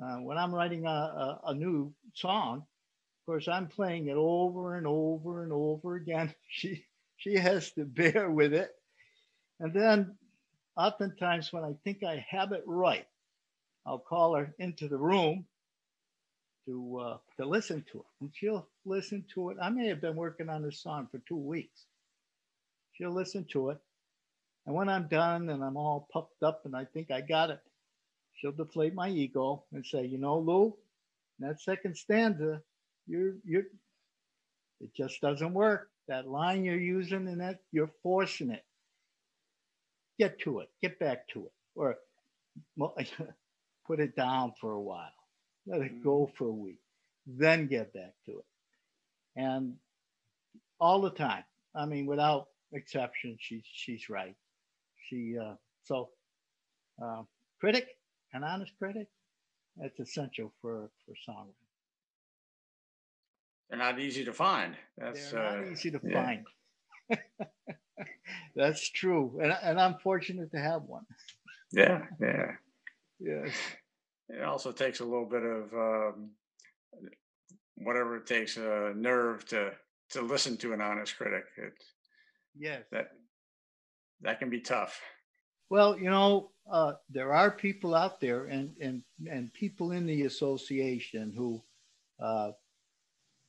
[0.02, 4.76] uh, when I'm writing a, a, a, new song, of course, I'm playing it over
[4.76, 6.34] and over and over again.
[6.50, 6.84] She,
[7.18, 8.72] she has to bear with it.
[9.60, 10.16] And then
[10.76, 13.06] oftentimes when I think I have it right,
[13.86, 15.46] I'll call her into the room
[16.66, 19.58] to uh, to listen to it, and she'll listen to it.
[19.62, 21.86] I may have been working on this song for two weeks.
[22.94, 23.80] She'll listen to it,
[24.66, 27.60] and when I'm done and I'm all puffed up and I think I got it,
[28.36, 30.76] she'll deflate my ego and say, "You know, Lou,
[31.40, 32.62] that second stanza,
[33.08, 33.66] you're you're
[34.80, 35.90] it just doesn't work.
[36.08, 38.66] That line you're using and that you're forcing it.
[40.20, 40.70] Get to it.
[40.82, 41.98] Get back to it, or
[43.88, 45.12] put it down for a while."
[45.66, 46.36] let it go mm.
[46.36, 46.80] for a week,
[47.26, 48.46] then get back to it.
[49.36, 49.76] And
[50.80, 51.44] all the time,
[51.76, 54.36] I mean, without exception, she's she's right.
[55.10, 55.54] She uh,
[55.84, 56.10] so
[57.02, 57.24] uh,
[57.60, 57.88] critic,
[58.34, 59.08] an honest critic,
[59.78, 61.54] that's essential for for songwriting.
[63.70, 64.76] They're not easy to find.
[64.98, 66.26] That's They're not uh, easy to yeah.
[66.26, 66.46] find.
[68.56, 71.06] that's true, and and I'm fortunate to have one.
[71.72, 72.52] Yeah, yeah.
[73.24, 73.54] Yes
[74.32, 76.32] it also takes a little bit of um,
[77.76, 79.72] whatever it takes a uh, nerve to
[80.10, 81.74] to listen to an honest critic it
[82.58, 83.12] yes that
[84.22, 85.00] that can be tough
[85.70, 90.24] well you know uh, there are people out there and and and people in the
[90.24, 91.62] association who
[92.20, 92.52] uh,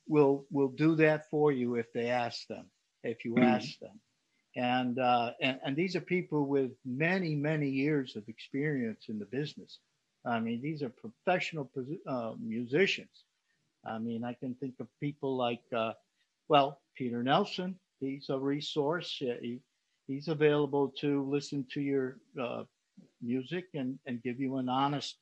[0.09, 2.67] will will do that for you if they ask them
[3.05, 3.45] if you mm-hmm.
[3.45, 4.01] ask them
[4.55, 9.27] and, uh, and and these are people with many many years of experience in the
[9.27, 9.79] business
[10.25, 11.71] I mean, these are professional
[12.07, 13.25] uh, musicians.
[13.85, 15.93] I mean, I can think of people like, uh,
[16.49, 17.79] well, Peter Nelson.
[18.01, 19.17] He's a resource.
[19.19, 19.61] He,
[20.07, 22.65] he's available to listen to your uh,
[23.21, 25.17] music and, and give you an honest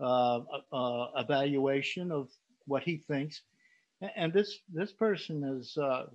[0.00, 0.40] uh,
[0.72, 2.28] uh, evaluation of
[2.66, 3.42] what he thinks.
[4.16, 6.06] And this this person is uh,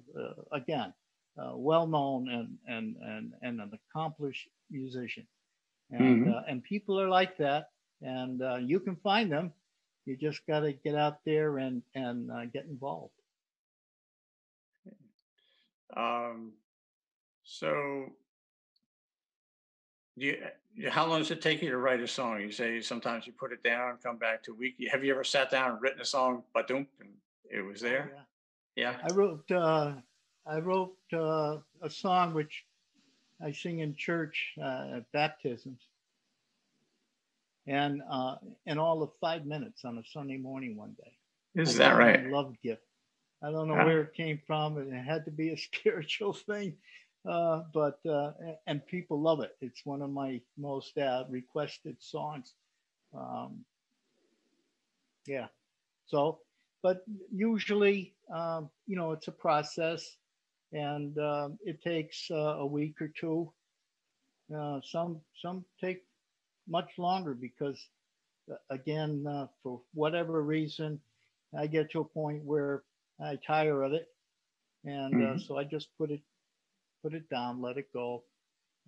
[0.52, 0.92] again
[1.38, 5.28] well known and, and and and an accomplished musician,
[5.92, 6.50] and mm-hmm.
[6.50, 7.70] and people are like that
[8.02, 9.52] and uh, you can find them.
[10.06, 13.14] You just got to get out there and and uh, get involved.
[15.96, 16.54] Um,
[17.44, 18.12] so,
[20.16, 20.38] you,
[20.90, 22.42] how long does it take you to write a song?
[22.42, 24.76] You say sometimes you put it down, come back to a week.
[24.92, 26.88] Have you ever sat down and written a song, but and
[27.50, 28.12] it was oh, there?
[28.76, 28.92] Yeah.
[28.92, 29.10] yeah.
[29.10, 29.52] I wrote.
[29.52, 29.94] Uh,
[30.48, 32.66] I wrote uh, a song which
[33.42, 35.82] I sing in church uh, at baptisms
[37.68, 38.36] and uh,
[38.66, 41.62] in all of five minutes on a Sunday morning one day.
[41.62, 42.28] Is that right?
[42.28, 42.84] Love gift.
[43.42, 44.78] I don't know where it came from.
[44.78, 46.76] It had to be a spiritual thing,
[47.28, 48.32] uh, but uh,
[48.68, 49.56] and people love it.
[49.62, 52.54] It's one of my most uh, requested songs.
[53.18, 53.66] Um,
[55.26, 55.48] yeah.
[56.06, 56.40] So,
[56.84, 60.18] but usually, um, you know, it's a process,
[60.72, 63.52] and um, it takes uh, a week or two.
[64.56, 66.04] Uh, some some take
[66.68, 67.88] much longer because,
[68.52, 71.00] uh, again, uh, for whatever reason,
[71.58, 72.84] I get to a point where
[73.20, 74.10] I tire of it,
[74.84, 75.40] and uh, mm-hmm.
[75.40, 76.22] so I just put it
[77.06, 78.24] put it down, let it go,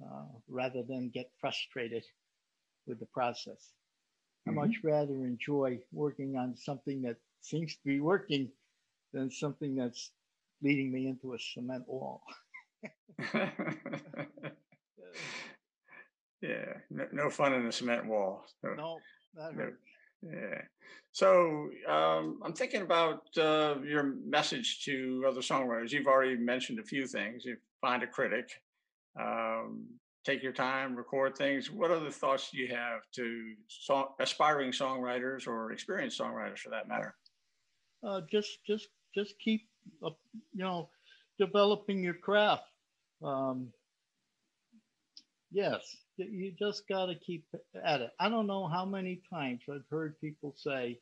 [0.03, 2.03] uh, rather than get frustrated
[2.87, 3.73] with the process.
[4.47, 4.59] Mm-hmm.
[4.59, 8.49] I much rather enjoy working on something that seems to be working
[9.13, 10.11] than something that's
[10.63, 12.23] leading me into a cement wall.
[16.41, 18.45] Yeah, no, no fun in a cement wall.
[18.61, 18.99] So, no,
[19.35, 19.79] that hurt.
[20.21, 20.61] Yeah.
[21.11, 25.91] So um, I'm thinking about uh, your message to other songwriters.
[25.91, 27.45] You've already mentioned a few things.
[27.45, 28.49] You find a critic,
[29.19, 29.85] um,
[30.25, 31.71] take your time, record things.
[31.71, 36.87] What other thoughts do you have to song, aspiring songwriters or experienced songwriters, for that
[36.87, 37.15] matter?
[38.03, 39.67] Uh, just, just, just keep,
[40.05, 40.09] uh,
[40.53, 40.89] you know,
[41.39, 42.63] developing your craft.
[43.23, 43.69] Um,
[45.51, 47.45] yes, you just got to keep
[47.83, 48.11] at it.
[48.19, 50.99] I don't know how many times I've heard people say,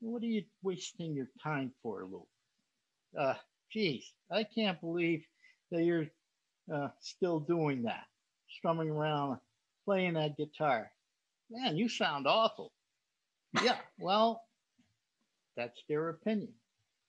[0.00, 2.26] "What are you wasting your time for, Lou?"
[3.18, 3.34] Uh,
[3.70, 5.24] geez, I can't believe
[5.70, 6.08] that you're
[6.72, 8.04] uh, still doing that,
[8.58, 9.38] strumming around,
[9.84, 10.90] playing that guitar.
[11.50, 12.72] Man, you sound awful.
[13.62, 14.42] yeah, well,
[15.56, 16.52] that's their opinion,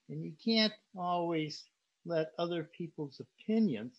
[0.10, 1.64] and you can't always
[2.06, 3.98] let other people's opinions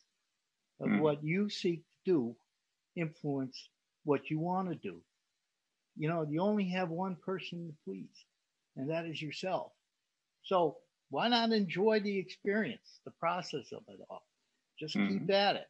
[0.80, 1.00] of mm.
[1.00, 2.36] what you seek to do
[2.96, 3.68] influence
[4.04, 5.00] what you want to do.
[5.96, 8.24] You know, you only have one person to please,
[8.76, 9.72] and that is yourself.
[10.42, 10.78] So
[11.10, 14.26] why not enjoy the experience, the process of it all?
[14.78, 15.18] Just mm-hmm.
[15.18, 15.68] keep at it,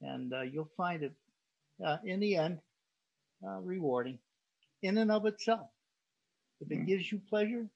[0.00, 1.12] and uh, you'll find it
[1.84, 2.58] uh, in the end
[3.46, 4.18] uh, rewarding
[4.82, 5.68] in and of itself.
[6.60, 6.84] If it mm-hmm.
[6.86, 7.66] gives you pleasure,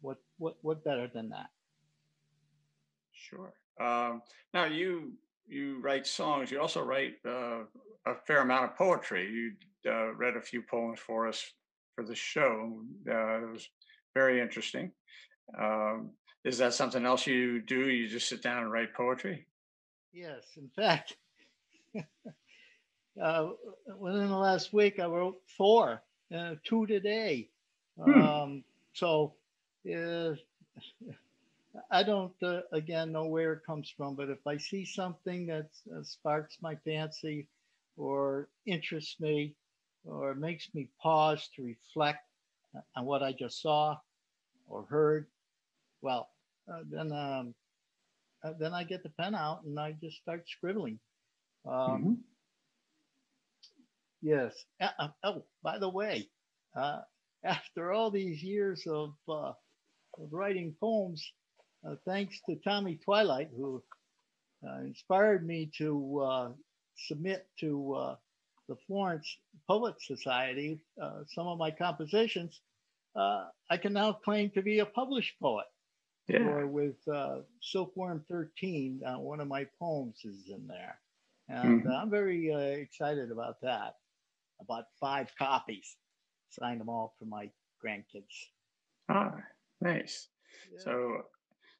[0.00, 1.50] what what what better than that?
[3.12, 3.52] Sure.
[3.80, 4.22] Um,
[4.54, 5.12] now you
[5.48, 6.50] you write songs.
[6.50, 7.60] You also write uh,
[8.06, 9.28] a fair amount of poetry.
[9.30, 11.52] You uh, read a few poems for us
[11.94, 12.80] for the show.
[13.08, 13.68] Uh, it was
[14.14, 14.92] very interesting.
[15.58, 16.10] Um,
[16.44, 17.88] is that something else you do?
[17.88, 19.46] You just sit down and write poetry?
[20.12, 20.44] Yes.
[20.56, 21.16] In fact,
[23.22, 23.48] uh,
[23.98, 26.02] within the last week, I wrote four,
[26.34, 27.48] uh, two today.
[28.02, 28.20] Hmm.
[28.20, 29.34] Um, so
[29.86, 30.34] uh,
[31.90, 35.68] I don't, uh, again, know where it comes from, but if I see something that
[35.94, 37.46] uh, sparks my fancy
[37.96, 39.54] or interests me
[40.04, 42.24] or makes me pause to reflect
[42.96, 43.98] on what I just saw
[44.68, 45.26] or heard,
[46.00, 46.28] well,
[46.72, 47.54] uh, then um,
[48.44, 50.98] uh, then I get the pen out and I just start scribbling.
[51.66, 52.12] Um, mm-hmm.
[54.22, 54.64] Yes.
[54.80, 56.28] Uh, oh, by the way,
[56.76, 57.00] uh,
[57.44, 59.56] after all these years of, of
[60.30, 61.32] writing poems,
[61.86, 63.82] uh, thanks to Tommy Twilite, who
[64.66, 66.48] uh, inspired me to uh,
[66.96, 68.16] submit to uh,
[68.68, 72.60] the Florence Poet Society uh, some of my compositions.
[73.14, 75.66] Uh, I can now claim to be a published poet.
[76.28, 76.40] Yeah.
[76.40, 76.96] Or with
[77.62, 81.00] Silkworm 13, one of my poems is in there.
[81.48, 81.90] And mm-hmm.
[81.90, 82.52] I'm very
[82.82, 83.94] excited about that.
[84.60, 85.96] About five copies.
[86.50, 87.48] Signed them all for my
[87.82, 88.50] grandkids.
[89.08, 89.36] Ah,
[89.80, 90.28] nice.
[90.70, 90.84] Yeah.
[90.84, 91.22] So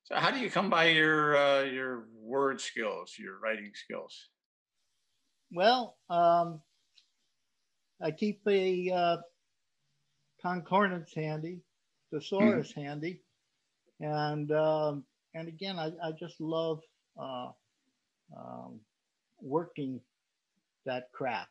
[0.08, 4.30] so how do you come by your uh, your word skills, your writing skills?
[5.52, 6.62] Well, um,
[8.02, 9.16] I keep a uh,
[10.40, 11.60] concordance handy,
[12.10, 12.80] thesaurus mm-hmm.
[12.80, 13.20] handy,
[14.00, 15.04] and um,
[15.34, 16.80] and again, I, I just love
[17.20, 17.50] uh,
[18.34, 18.80] um,
[19.42, 20.00] working
[20.86, 21.50] that craft,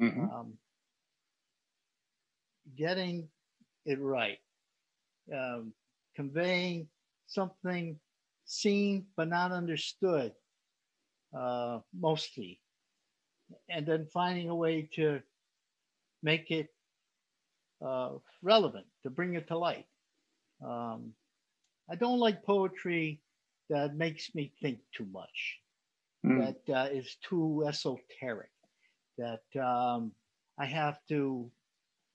[0.00, 0.24] mm-hmm.
[0.24, 0.54] um,
[2.76, 3.28] getting
[3.84, 4.38] it right,
[5.32, 5.72] um,
[6.16, 6.88] conveying
[7.26, 7.98] something
[8.44, 10.32] seen but not understood
[11.36, 12.60] uh, mostly,
[13.68, 15.20] and then finding a way to
[16.22, 16.68] make it
[17.84, 18.12] uh,
[18.42, 19.86] relevant, to bring it to light.
[20.64, 21.12] Um,
[21.90, 23.20] I don't like poetry
[23.68, 25.58] that makes me think too much,
[26.24, 26.56] mm.
[26.66, 28.50] that uh, is too esoteric,
[29.18, 30.12] that um,
[30.58, 31.50] I have to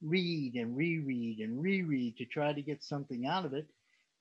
[0.01, 3.67] read and reread and reread to try to get something out of it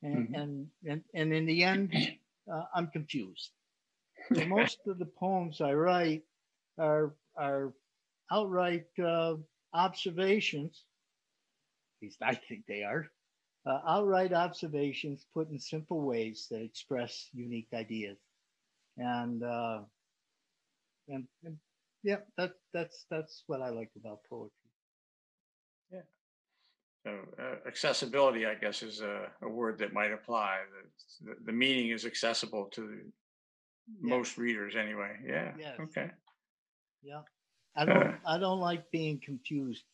[0.03, 0.35] and mm-hmm.
[0.35, 1.95] and, and and in the end,
[2.53, 3.51] uh, I'm confused.
[4.35, 6.23] So most of the poems I write
[6.79, 7.73] are are
[8.31, 9.37] outright uh,
[9.73, 10.85] observations.
[11.99, 13.07] At least I think they are.
[13.67, 18.17] Uh, outright observations put in simple ways that express unique ideas,
[18.97, 19.81] and uh,
[21.09, 21.59] and, and
[22.03, 24.60] yeah, that that's that's what I like about poetry.
[27.07, 30.59] Uh, accessibility, I guess, is a, a, word that might apply.
[31.25, 33.01] The, the, meaning is accessible to
[34.03, 35.17] most readers, anyway.
[35.27, 35.53] Yeah.
[35.59, 35.81] Yes.
[35.81, 36.11] Okay.
[37.03, 37.23] Yeah.
[37.77, 37.97] I don't.
[37.97, 39.85] Uh, I don't like being confused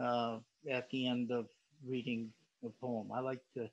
[0.00, 0.38] uh,
[0.70, 1.46] at the end of
[1.84, 2.30] reading
[2.64, 3.10] a poem.
[3.12, 3.68] I like to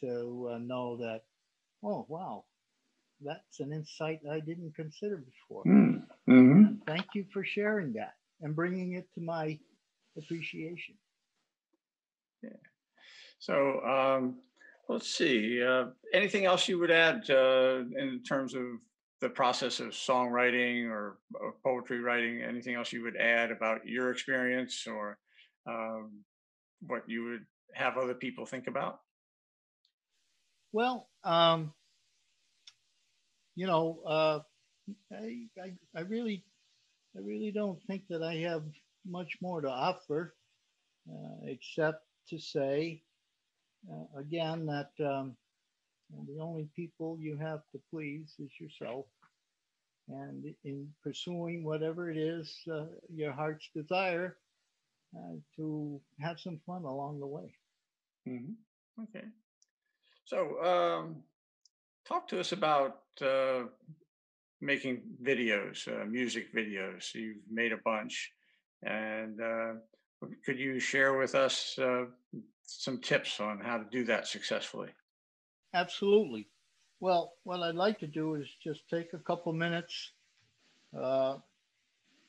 [0.00, 1.22] to uh, know that.
[1.82, 2.44] Oh wow,
[3.20, 5.62] that's an insight I didn't consider before.
[5.62, 5.96] Hmm,
[6.28, 6.64] mm-hmm.
[6.86, 9.58] Thank you for sharing that and bringing it to my
[10.16, 10.94] appreciation.
[13.44, 14.36] So um,
[14.88, 15.62] let's see.
[15.62, 18.62] Uh, anything else you would add uh, in terms of
[19.20, 22.40] the process of songwriting or, or, poetry writing?
[22.40, 25.18] Anything else you would add about your experience or
[25.66, 26.24] um,
[26.86, 29.00] what you would have other people think about?
[30.72, 31.74] Well, um,
[33.56, 34.38] you know, uh,
[35.12, 36.46] I, I, I really,
[37.14, 38.62] I really don't think that I have
[39.06, 40.34] much more to offer,
[41.12, 43.02] uh, except to say
[43.90, 45.36] uh, again that um,
[46.26, 49.06] the only people you have to please is yourself.
[50.08, 54.36] And in pursuing whatever it is uh, your heart's desire,
[55.16, 57.54] uh, to have some fun along the way.
[58.28, 59.02] Mm-hmm.
[59.04, 59.26] Okay.
[60.24, 61.22] So, um,
[62.06, 63.64] talk to us about uh,
[64.60, 67.14] making videos, uh, music videos.
[67.14, 68.32] You've made a bunch,
[68.82, 69.74] and uh,
[70.44, 72.04] could you share with us uh,
[72.62, 74.90] some tips on how to do that successfully?
[75.74, 76.48] Absolutely.
[77.00, 80.12] Well, what I'd like to do is just take a couple minutes
[80.98, 81.36] uh,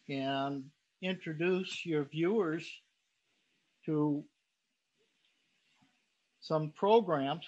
[0.09, 0.65] and
[1.01, 2.67] introduce your viewers
[3.85, 4.23] to
[6.41, 7.45] some programs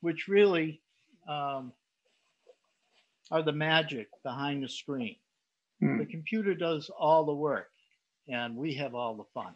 [0.00, 0.80] which really
[1.28, 1.72] um,
[3.30, 5.16] are the magic behind the screen.
[5.80, 5.98] Hmm.
[5.98, 7.67] The computer does all the work
[8.28, 9.54] and we have all the fun.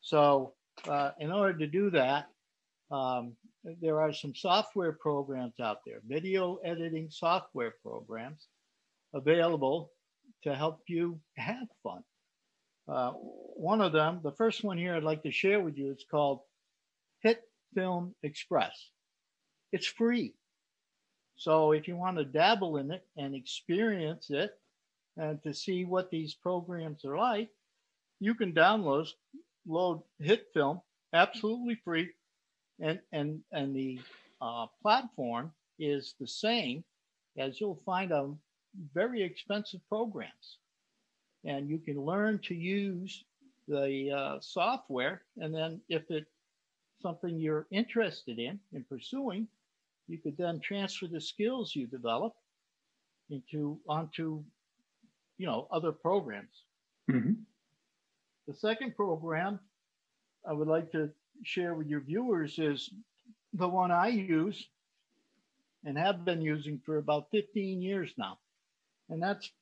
[0.00, 0.54] So,
[0.86, 2.28] uh, in order to do that,
[2.90, 3.34] um,
[3.80, 8.46] there are some software programs out there, video editing software programs
[9.14, 9.90] available
[10.44, 12.02] to help you have fun.
[12.88, 16.04] Uh, one of them, the first one here I'd like to share with you, is
[16.10, 16.40] called
[17.22, 17.42] Hit
[17.74, 18.90] Film Express.
[19.72, 20.34] It's free.
[21.36, 24.52] So if you want to dabble in it and experience it
[25.16, 27.50] and to see what these programs are like,
[28.20, 29.08] you can download
[29.66, 30.80] load HitFilm
[31.12, 32.10] absolutely free.
[32.80, 34.00] And, and, and the
[34.40, 36.84] uh, platform is the same
[37.36, 38.38] as you'll find on
[38.94, 40.58] very expensive programs.
[41.44, 43.24] And you can learn to use
[43.68, 45.22] the uh, software.
[45.38, 46.30] And then if it's
[47.00, 49.48] something you're interested in in pursuing,
[50.08, 52.34] you could then transfer the skills you develop
[53.30, 54.42] into onto
[55.38, 56.64] you know other programs.
[57.10, 57.36] Mhm.
[58.48, 59.60] The second program
[60.48, 61.10] I would like to
[61.44, 62.90] share with your viewers is
[63.52, 64.68] the one I use
[65.84, 68.38] and have been using for about 15 years now.
[69.10, 69.52] And that's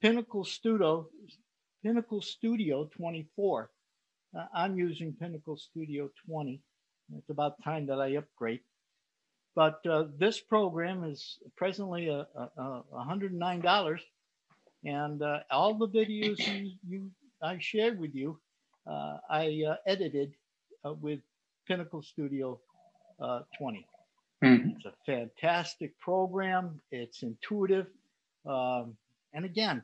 [0.00, 1.08] Pinnacle Studio,
[1.82, 3.70] Pinnacle Studio 24.
[4.34, 6.60] Uh, I'm using Pinnacle Studio 20.
[7.18, 8.60] It's about time that I upgrade.
[9.56, 13.98] But uh, this program is presently a, a, a $109.
[14.84, 17.10] And uh, all the videos you, you
[17.42, 18.40] I shared with you,
[18.86, 20.34] uh, I uh, edited
[20.84, 21.20] uh, with
[21.66, 22.60] Pinnacle Studio
[23.20, 23.86] uh, 20.
[24.42, 24.76] Mhm.
[24.76, 26.80] It's a fantastic program.
[26.90, 27.86] It's intuitive.
[28.46, 28.96] Um,
[29.32, 29.82] and again,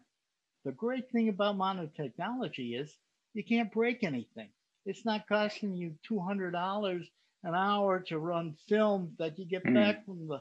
[0.64, 2.96] the great thing about modern technology is
[3.34, 4.50] you can't break anything.
[4.86, 7.10] It's not costing you $200
[7.44, 9.74] an hour to run film that you get Mhm.
[9.74, 10.40] back from the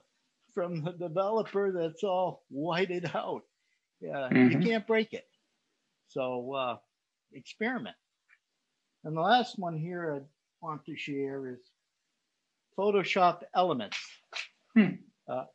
[0.54, 3.44] from the developer that's all whited out.
[4.02, 4.64] Yeah, you Mhm.
[4.64, 5.28] can't break it.
[6.10, 6.78] So uh,
[7.34, 7.96] experiment.
[9.04, 11.60] And the last one here I want to share is
[12.78, 13.98] Photoshop Elements
[14.76, 14.96] Hmm.
[15.28, 15.46] uh,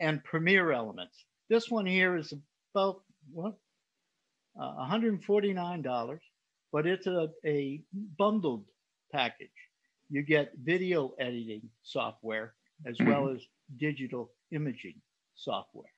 [0.00, 1.24] and Premiere Elements.
[1.48, 2.32] This one here is
[2.74, 3.02] about
[3.32, 3.54] what,
[4.60, 6.18] uh, $149,
[6.72, 7.82] but it's a, a
[8.18, 8.64] bundled
[9.12, 9.48] package.
[10.10, 12.54] You get video editing software
[12.86, 13.40] as well as
[13.78, 15.00] digital imaging
[15.34, 15.92] software.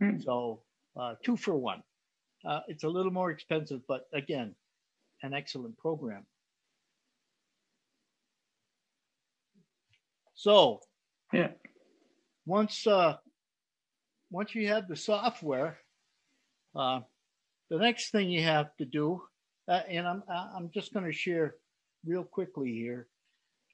[0.00, 0.18] Hmm.
[0.20, 0.62] So
[0.98, 1.82] uh, two for one.
[2.44, 4.54] Uh, it's a little more expensive, but again,
[5.22, 6.26] an excellent program.
[10.34, 10.80] So
[11.32, 11.52] Yeah.
[12.44, 13.16] once uh,
[14.30, 15.78] once you have the software,
[16.74, 17.00] uh,
[17.70, 19.22] the next thing you have to do,
[19.68, 21.56] uh, and I'm I'm just going to share
[22.04, 23.08] real quickly here,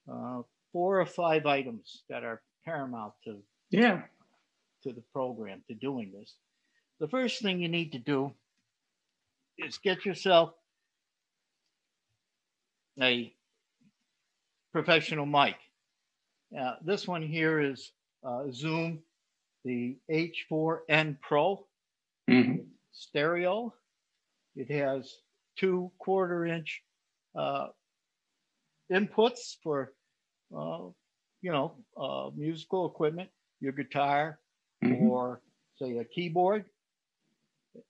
[0.08, 4.06] uh, four or five items that are paramount to Yeah.
[4.82, 6.36] to the program to doing this.
[7.00, 8.32] The first thing you need to do
[9.58, 10.54] is get yourself
[13.00, 13.34] a
[14.72, 15.56] professional mic.
[16.58, 17.92] Uh, this one here is
[18.24, 19.02] uh, Zoom,
[19.64, 21.66] the H4N Pro
[22.28, 22.68] Mhm.
[22.92, 23.74] stereo.
[24.54, 25.22] It has
[25.56, 26.82] two quarter inch
[27.34, 27.68] uh,
[28.90, 29.94] inputs for,
[30.54, 30.90] uh,
[31.40, 33.30] you know, uh, musical equipment,
[33.60, 34.38] your guitar,
[34.82, 35.08] Mhm.
[35.08, 35.42] or
[35.76, 36.68] say a keyboard.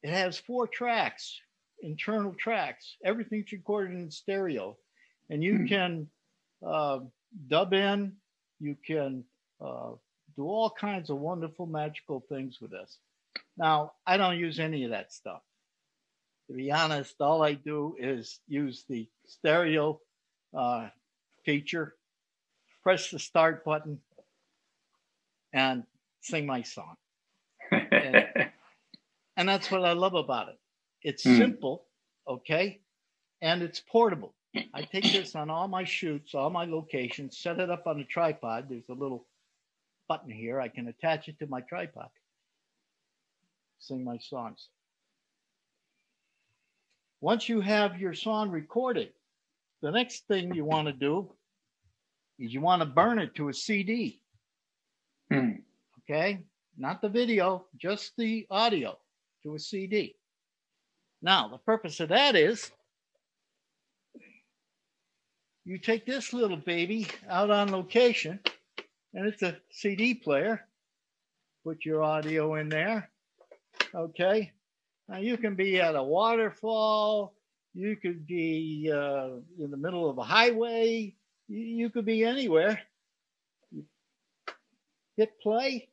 [0.02, 1.40] It has four tracks,
[1.80, 2.96] internal tracks.
[3.04, 4.78] Everything's recorded in stereo,
[5.30, 5.66] and you Hmm.
[5.66, 6.08] can
[6.66, 7.00] uh,
[7.48, 8.16] dub in.
[8.60, 9.24] You can
[9.60, 9.92] uh,
[10.36, 12.98] do all kinds of wonderful, magical things with this.
[13.56, 15.42] Now, I don't use any of that stuff.
[16.48, 20.00] To be honest, all I do is use the stereo
[20.54, 20.90] uh,
[21.44, 21.96] feature,
[22.82, 24.00] press the start button,
[25.52, 25.84] and
[26.20, 26.96] sing my song.
[29.36, 30.58] And that's what I love about it.
[31.02, 31.36] It's Hmm.
[31.36, 31.86] simple,
[32.28, 32.80] okay?
[33.40, 34.34] And it's portable.
[34.74, 38.04] I take this on all my shoots, all my locations, set it up on a
[38.04, 38.66] tripod.
[38.68, 39.26] There's a little
[40.08, 40.60] button here.
[40.60, 42.08] I can attach it to my tripod.
[43.78, 44.68] Sing my songs.
[47.20, 49.10] Once you have your song recorded,
[49.80, 51.30] the next thing you want to do
[52.38, 54.20] is you want to burn it to a CD
[55.32, 55.52] Hmm.
[56.00, 56.42] okay?
[56.76, 58.98] Not the video, just the audio
[59.42, 60.14] to a CD.
[61.22, 62.70] Now, the purpose of that is
[65.64, 68.40] you take this little baby out on location,
[69.14, 70.66] and it's a CD player.
[71.64, 73.10] Put your audio in there,
[73.94, 74.52] okay?
[75.08, 77.34] Now you can be at a waterfall,
[77.74, 81.14] you could be uh, in the middle of a highway,
[81.48, 82.80] you, you could be anywhere.
[85.16, 85.88] Hit play,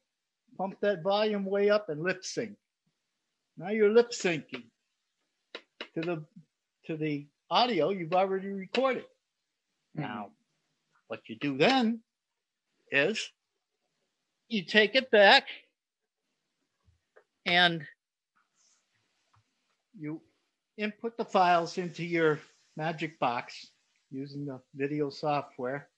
[0.57, 2.55] pump that volume way up, and lip sync.
[3.57, 4.63] Now you're lip syncing
[5.93, 6.23] to the
[6.85, 9.03] to the audio you've already recorded.
[9.95, 10.29] Now,
[11.07, 12.01] what you do then
[12.91, 13.31] is
[14.47, 15.47] you take it back
[17.45, 17.85] and
[19.97, 20.21] you
[20.77, 22.39] input the files into your
[22.77, 23.67] magic box
[24.11, 25.89] using the video software.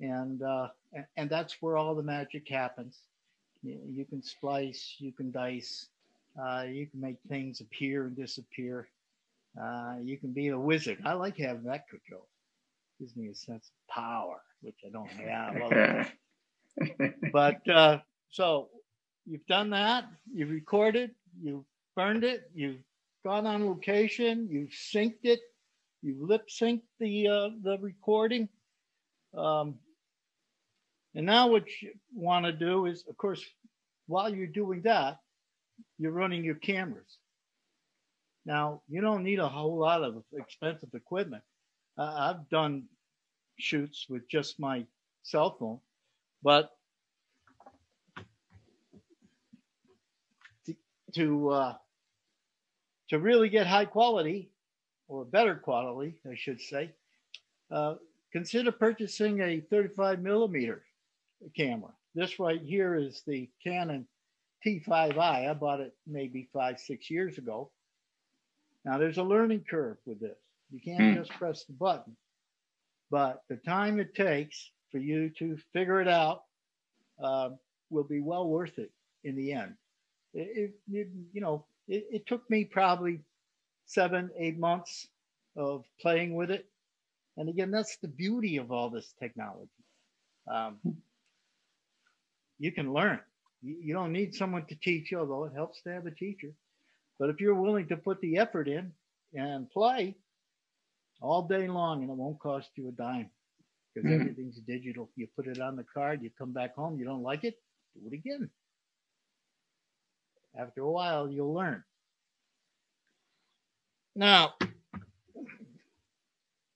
[0.00, 0.68] And uh,
[1.16, 2.98] and that's where all the magic happens.
[3.62, 5.88] You, you can splice you can dice
[6.40, 8.88] uh, you can make things appear and disappear.
[9.60, 10.98] Uh, you can be a wizard.
[11.04, 12.26] I like having that control
[13.02, 16.12] gives me a sense of power which i don't have.
[17.32, 17.98] But uh,
[18.30, 18.68] so
[19.26, 21.10] you've done that you've recorded
[21.42, 21.64] you've
[21.96, 22.82] burned it you've
[23.24, 25.40] gone on location you've synced it
[26.00, 28.48] you've lip synced the uh, the recording.
[29.36, 29.74] Um,
[31.14, 33.44] and now what you want to do is of course
[34.06, 35.18] while you're doing that
[35.98, 37.18] you're running your cameras.
[38.46, 41.42] Now you don't need a whole lot of expensive equipment
[41.98, 42.84] uh, i've done
[43.58, 44.84] shoots with just my
[45.22, 45.78] cell phone
[46.42, 46.72] but
[50.66, 50.74] to,
[51.14, 51.74] to uh,
[53.12, 54.48] to really get high quality
[55.06, 56.90] or better quality, I should say,
[57.70, 57.96] uh,
[58.32, 60.82] consider purchasing a 35 millimeter
[61.54, 61.90] camera.
[62.14, 64.06] This right here is the Canon
[64.64, 65.18] T5i.
[65.18, 67.70] I bought it maybe five, six years ago.
[68.86, 70.38] Now there's a learning curve with this.
[70.72, 72.16] You can't just press the button,
[73.10, 76.44] but the time it takes for you to figure it out
[77.22, 77.50] uh,
[77.90, 78.90] will be well worth it
[79.22, 79.74] in the end.
[80.32, 83.20] It, it, you know, it, it took me probably
[83.84, 85.08] seven, eight months
[85.56, 86.66] of playing with it.
[87.36, 89.68] And again, that's the beauty of all this technology.
[90.50, 90.78] Um,
[92.58, 93.20] you can learn.
[93.60, 96.52] You, you don't need someone to teach you, although it helps to have a teacher.
[97.18, 98.92] But if you're willing to put the effort in
[99.34, 100.16] and play
[101.22, 103.30] all day long, and it won't cost you a dime
[103.94, 104.20] because Mhm.
[104.20, 105.10] everything's digital.
[105.16, 107.62] You put it on the card, you come back home, you don't like it,
[107.94, 108.50] do it again.
[110.54, 111.84] After a while, you'll learn.
[114.14, 114.54] Now,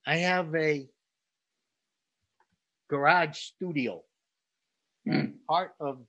[0.06, 0.88] I have a
[2.88, 4.04] garage studio.
[5.06, 5.44] Mm.
[5.46, 6.06] Part of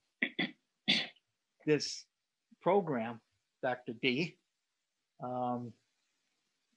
[1.65, 2.05] this
[2.61, 3.21] program,
[3.61, 3.93] Dr.
[3.93, 4.37] D.
[5.19, 5.73] Um,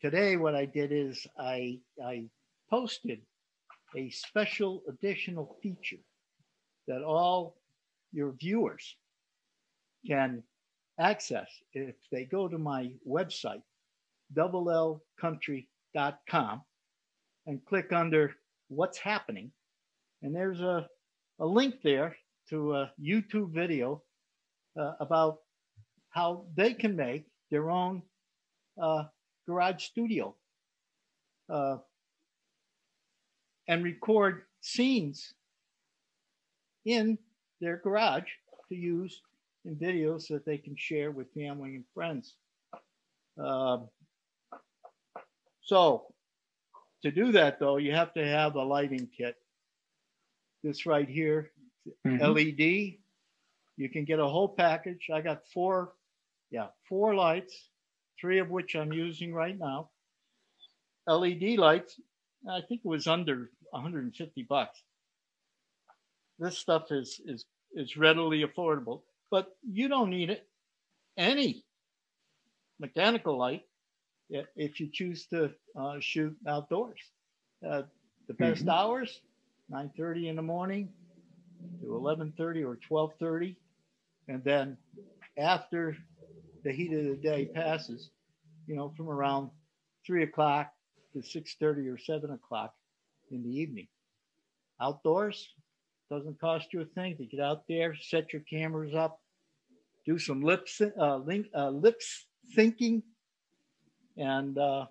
[0.01, 2.25] today, what I did is I I
[2.69, 3.21] posted
[3.97, 6.03] a special additional feature
[6.87, 7.57] that all
[8.13, 8.97] your viewers
[10.07, 10.43] can
[10.99, 13.63] access if they go to my website,
[14.35, 16.63] doublelcountry.com,
[17.47, 18.35] and click under
[18.69, 19.53] what's happening.
[20.23, 20.89] And there's a,
[21.39, 22.17] a link there
[22.51, 24.03] to a YouTube video
[24.79, 25.39] uh, about
[26.11, 28.03] how they can make their own
[28.81, 29.05] uh,
[29.47, 30.35] garage studio
[31.49, 31.79] uh,
[33.69, 35.35] and record scenes
[36.85, 37.19] in
[37.61, 38.31] their garage
[38.69, 39.23] to use
[39.65, 42.35] in videos that they can share with family and friends.
[43.39, 43.89] Um,
[45.63, 46.07] so,
[47.03, 49.37] to do that though, you have to have a lighting kit.
[50.63, 51.53] This right here,
[52.05, 52.21] Mhm.
[52.21, 53.01] LED.
[53.77, 55.09] You can get a whole package.
[55.11, 55.97] I got four,
[56.51, 57.70] yeah, four lights,
[58.21, 59.91] three of which I'm using right now.
[61.07, 62.01] LED lights.
[62.49, 64.83] I think it was under 150 bucks.
[66.39, 70.49] This stuff is is is readily affordable, but you don't need it.
[71.17, 71.65] Any
[72.81, 73.63] mechanical light
[74.57, 77.01] if you choose to uh, shoot outdoors.
[77.67, 77.83] Uh,
[78.29, 78.69] the best Mhm.
[78.69, 79.23] hours,
[79.69, 80.93] 9:30 in the morning
[81.81, 83.57] to 11:30 or 12:30,
[84.29, 84.79] and then
[85.37, 85.97] after
[86.63, 88.11] the heat of the day passes,
[88.67, 89.51] you know, from around
[90.07, 90.73] three o'clock
[91.13, 92.75] to 6:30 or 7 o'clock
[93.31, 93.89] in the evening.
[94.81, 95.55] Outdoors
[96.11, 99.21] doesn't cost you a thing to get out there, set your cameras up,
[100.05, 102.01] do some lip syn- uh, link, uh, lip
[102.57, 103.03] syncing,
[104.17, 104.87] and uh,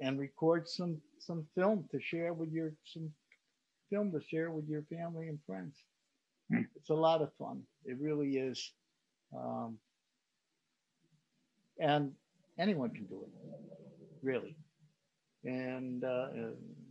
[0.00, 3.10] and record some some film to share with your some
[3.90, 5.76] film to share with your family and friends.
[6.50, 6.62] Hmm.
[6.76, 7.62] It's a lot of fun.
[7.84, 8.72] It really is.
[9.36, 9.78] Um,
[11.78, 12.12] and
[12.58, 13.32] anyone can do it,
[14.22, 14.56] really.
[15.44, 16.26] And uh,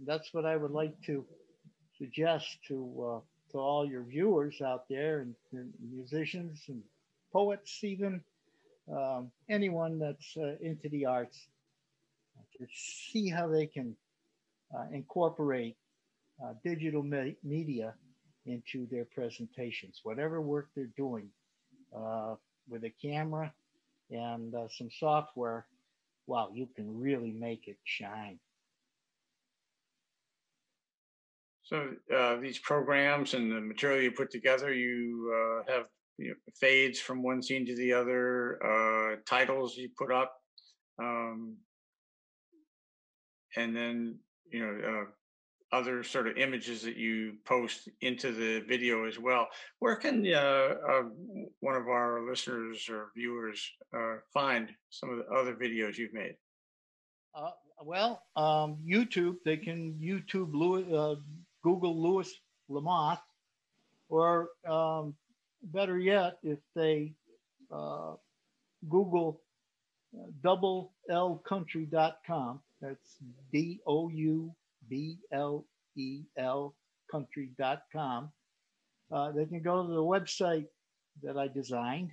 [0.05, 1.25] that's what I would like to
[1.97, 2.77] suggest to
[3.07, 3.19] uh,
[3.51, 6.81] to all your viewers out there and, and musicians and
[7.31, 8.21] poets even
[8.91, 11.47] um, anyone that's uh, into the arts
[12.57, 13.95] to see how they can
[14.75, 15.75] uh, incorporate
[16.43, 17.93] uh, digital me- media
[18.45, 21.29] into their presentations, whatever work they're doing
[21.95, 22.36] uh,
[22.67, 23.53] with a camera
[24.14, 25.66] and uh, some software.
[26.28, 28.39] Wow, you can really make it shine.
[31.64, 35.86] So uh, these programs and the material you put together, you uh, have
[36.18, 40.34] you know, fades from one scene to the other, uh, titles you put up,
[41.01, 41.55] um,
[43.55, 44.20] and then
[44.51, 45.05] you know uh,
[45.74, 49.47] other sort of images that you post into the video as well.
[49.80, 51.03] Where can uh, uh,
[51.59, 53.59] one of our listeners or viewers
[53.93, 56.36] uh, find some of the other videos you've made?
[57.36, 57.49] Uh,
[57.84, 59.38] well, um, YouTube.
[59.43, 61.15] They can YouTube Louis, uh,
[61.63, 62.32] Google Louis
[62.69, 63.19] Lamothe,
[64.09, 65.15] or um,
[65.63, 67.13] better yet, if they
[68.89, 69.41] Google
[70.43, 73.17] double L doublelcountry.com, that's
[73.51, 74.53] D O U
[74.89, 75.65] B L
[75.95, 76.75] E L
[77.11, 78.31] country.com.
[79.11, 80.65] Uh, they can go to the website
[81.21, 82.11] that I designed.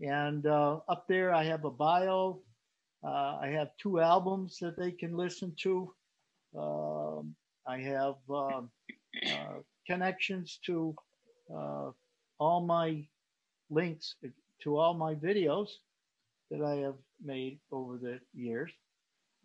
[0.00, 2.40] And uh, up there, I have a bio.
[3.04, 5.92] Uh, I have two albums that they can listen to.
[6.58, 7.34] Um,
[7.66, 8.70] I have um,
[9.26, 10.94] uh, connections to
[11.54, 11.90] uh,
[12.38, 13.06] all my
[13.70, 14.16] links
[14.62, 15.68] to all my videos
[16.50, 18.70] that I have made over the years.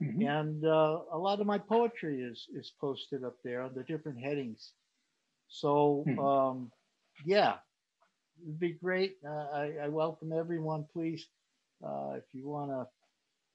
[0.01, 0.27] Mm-hmm.
[0.27, 4.19] And uh, a lot of my poetry is is posted up there on the different
[4.19, 4.73] headings.
[5.47, 6.19] So mm-hmm.
[6.19, 6.71] um,
[7.25, 7.55] yeah,
[8.43, 9.17] it'd be great.
[9.25, 10.85] Uh, I, I, welcome everyone.
[10.93, 11.25] Please,
[11.83, 12.85] uh, if you want to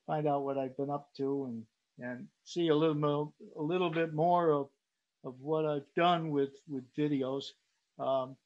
[0.07, 1.65] find out what I've been up to and
[2.01, 4.69] and see a little more, a little bit more of
[5.25, 7.45] of what I've done with with videos.
[8.01, 8.37] Um,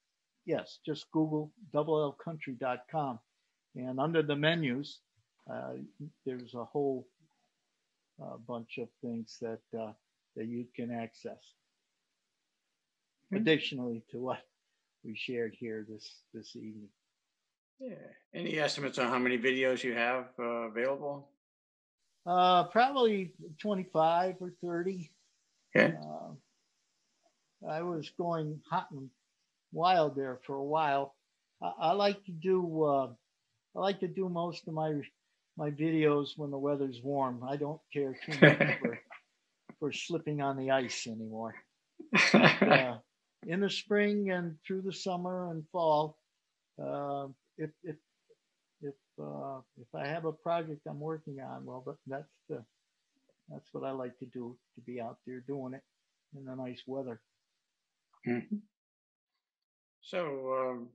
[0.45, 3.19] yes, just Google doublelcountry.com,
[3.75, 4.99] and under the menus,
[5.51, 5.75] uh,
[6.27, 7.07] there's a whole
[8.23, 9.93] uh, bunch of things that uh,
[10.37, 11.39] that you can access.
[13.33, 13.37] Mm-hmm.
[13.37, 14.43] Additionally to what
[15.05, 16.89] we shared here this this evening.
[17.81, 17.95] Yeah.
[18.35, 21.29] Any estimates on how many videos you have uh, available?
[22.25, 25.11] Uh, probably 25 or 30.
[25.77, 25.95] Okay.
[25.95, 29.11] Uh, I was going hot and
[29.73, 31.14] wild there for a while.
[31.62, 33.09] I, I like to do uh,
[33.77, 35.01] I like to do most of my
[35.57, 37.43] my videos when the weather's warm.
[37.49, 38.99] I don't care too much for,
[39.79, 41.55] for slipping on the ice anymore.
[42.35, 42.99] Uh,
[43.47, 46.19] in the spring and through the summer and fall,
[46.83, 47.27] uh,
[47.57, 47.97] if if
[48.83, 52.63] if uh, if I have a project I'm working on, well, but that's the
[53.49, 55.83] that's what I like to do to be out there doing it
[56.37, 57.21] in the nice weather.
[58.29, 58.57] Mm-hmm.
[60.03, 60.19] So,
[60.59, 60.89] um,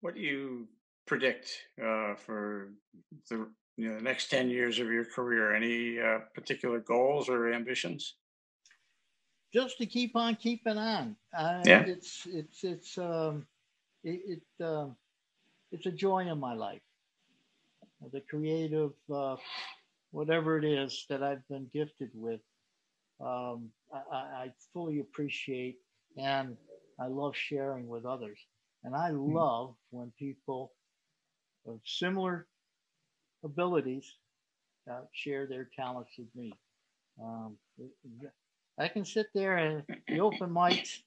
[0.00, 0.68] what do you
[1.06, 1.50] predict
[1.80, 2.72] uh, for
[3.28, 3.46] the
[3.76, 8.14] you know the next 10 years of your career any uh, particular goals or ambitions
[9.52, 11.82] just to keep on keeping on uh, yeah.
[11.86, 13.46] it's it's it's um
[14.04, 14.86] it, it uh,
[15.70, 16.82] it's a joy in my life
[18.12, 19.36] the creative uh,
[20.10, 22.40] whatever it is that i've been gifted with
[23.20, 23.70] um,
[24.12, 25.76] I, I fully appreciate
[26.16, 26.56] and
[27.00, 28.38] i love sharing with others
[28.84, 29.34] and i hmm.
[29.34, 30.72] love when people
[31.66, 32.46] of similar
[33.44, 34.16] abilities
[34.90, 36.52] uh, share their talents with me.
[37.22, 37.56] Um,
[38.78, 41.02] I can sit there and the open mics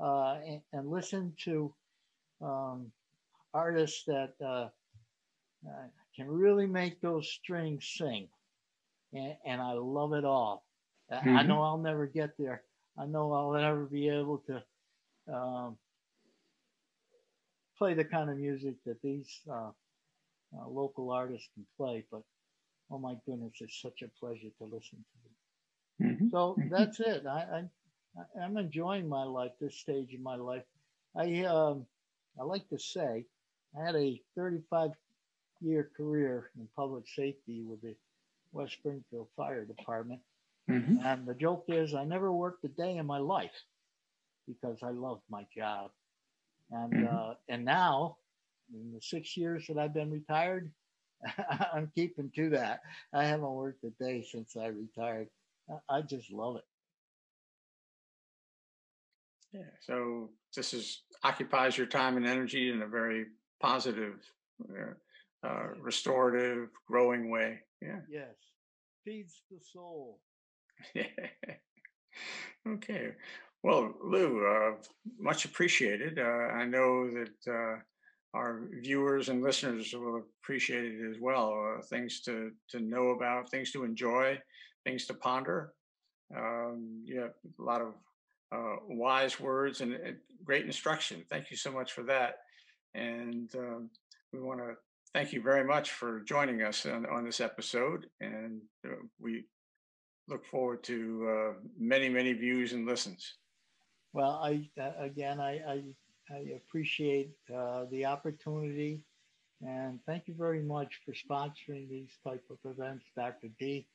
[0.00, 1.72] uh, and, and, listen to
[2.42, 2.90] um,
[3.54, 4.68] artists that uh,
[5.66, 8.28] uh, can really make those strings sing,
[9.12, 10.64] and, and I love it all.
[11.12, 11.36] Mm-hmm.
[11.36, 12.62] I know I'll never get there.
[12.98, 14.62] I know I'll never be able to
[15.32, 15.76] um,
[17.76, 19.70] play the kind of music that these uh,
[20.56, 22.22] uh, local artists can play, but
[22.90, 26.10] oh my goodness, it's such a pleasure to listen to them.
[26.10, 26.28] Mm-hmm.
[26.30, 27.26] So that's it.
[27.26, 27.64] I,
[28.16, 30.62] I I'm enjoying my life, this stage of my life.
[31.16, 31.86] I um,
[32.38, 33.26] I like to say
[33.78, 34.90] I had a 35
[35.60, 37.94] year career in public safety with the
[38.52, 40.20] West Springfield Fire Department.
[40.70, 41.04] Mm-hmm.
[41.04, 43.54] And the joke is, I never worked a day in my life
[44.46, 45.90] because I loved my job.
[46.70, 47.16] And mm-hmm.
[47.16, 48.18] uh, and now
[48.72, 50.70] in the six years that I've been retired,
[51.72, 52.80] I'm keeping to that.
[53.12, 55.28] I haven't worked a day since I retired.
[55.88, 56.64] I just love it.
[59.52, 59.70] Yeah.
[59.80, 63.26] So this is occupies your time and energy in a very
[63.60, 64.14] positive,
[64.70, 67.60] uh, uh, restorative, growing way.
[67.80, 68.00] Yeah.
[68.10, 68.34] Yes.
[69.04, 70.20] Feeds the soul.
[70.94, 71.04] Yeah.
[72.68, 73.12] okay.
[73.62, 74.76] Well, Lou, uh,
[75.18, 76.18] much appreciated.
[76.18, 77.80] Uh, I know that uh,
[78.34, 81.76] our viewers and listeners will appreciate it as well.
[81.78, 84.38] Uh, things to to know about, things to enjoy,
[84.84, 85.72] things to ponder.
[86.36, 87.94] Um, you have a lot of
[88.52, 89.98] uh, wise words and,
[90.44, 91.24] great instruction.
[91.28, 92.36] Thank you so much for that.
[92.94, 93.90] And um,
[94.32, 94.74] we want to
[95.12, 98.06] thank you very much for joining us on, on this episode.
[98.20, 99.44] And uh, we
[100.28, 103.34] look forward to uh, many, many views and listens.
[104.12, 105.82] Well, I uh, again, I, I,
[106.30, 109.00] I appreciate uh, the opportunity,
[109.62, 113.48] and thank you very much for sponsoring these type of events, Dr.
[113.58, 113.86] D,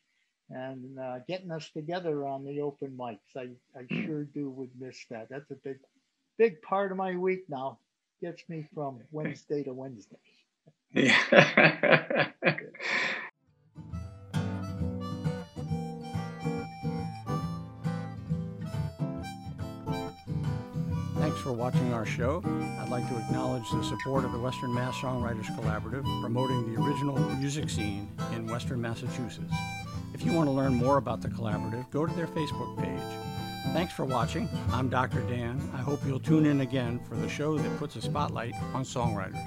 [0.50, 3.20] and uh, getting us together on the open mics.
[3.36, 4.06] I, I hmm.
[4.06, 5.30] sure do would miss that.
[5.30, 5.80] That's a big,
[6.38, 7.78] big part of my week now.
[8.22, 10.18] Gets me from Wednesday to Wednesday.
[10.94, 12.30] Yeah.
[21.54, 22.42] watching our show.
[22.80, 27.18] I'd like to acknowledge the support of the Western Mass Songwriters Collaborative promoting the original
[27.18, 29.54] music scene in Western Massachusetts.
[30.14, 33.74] If you want to learn more about the collaborative, go to their Facebook page.
[33.74, 34.50] Thanks for watching.
[34.72, 35.22] I'm Dr.
[35.22, 35.62] Dan.
[35.74, 39.42] I hope you'll tune in again for the show that puts a spotlight on songwriters.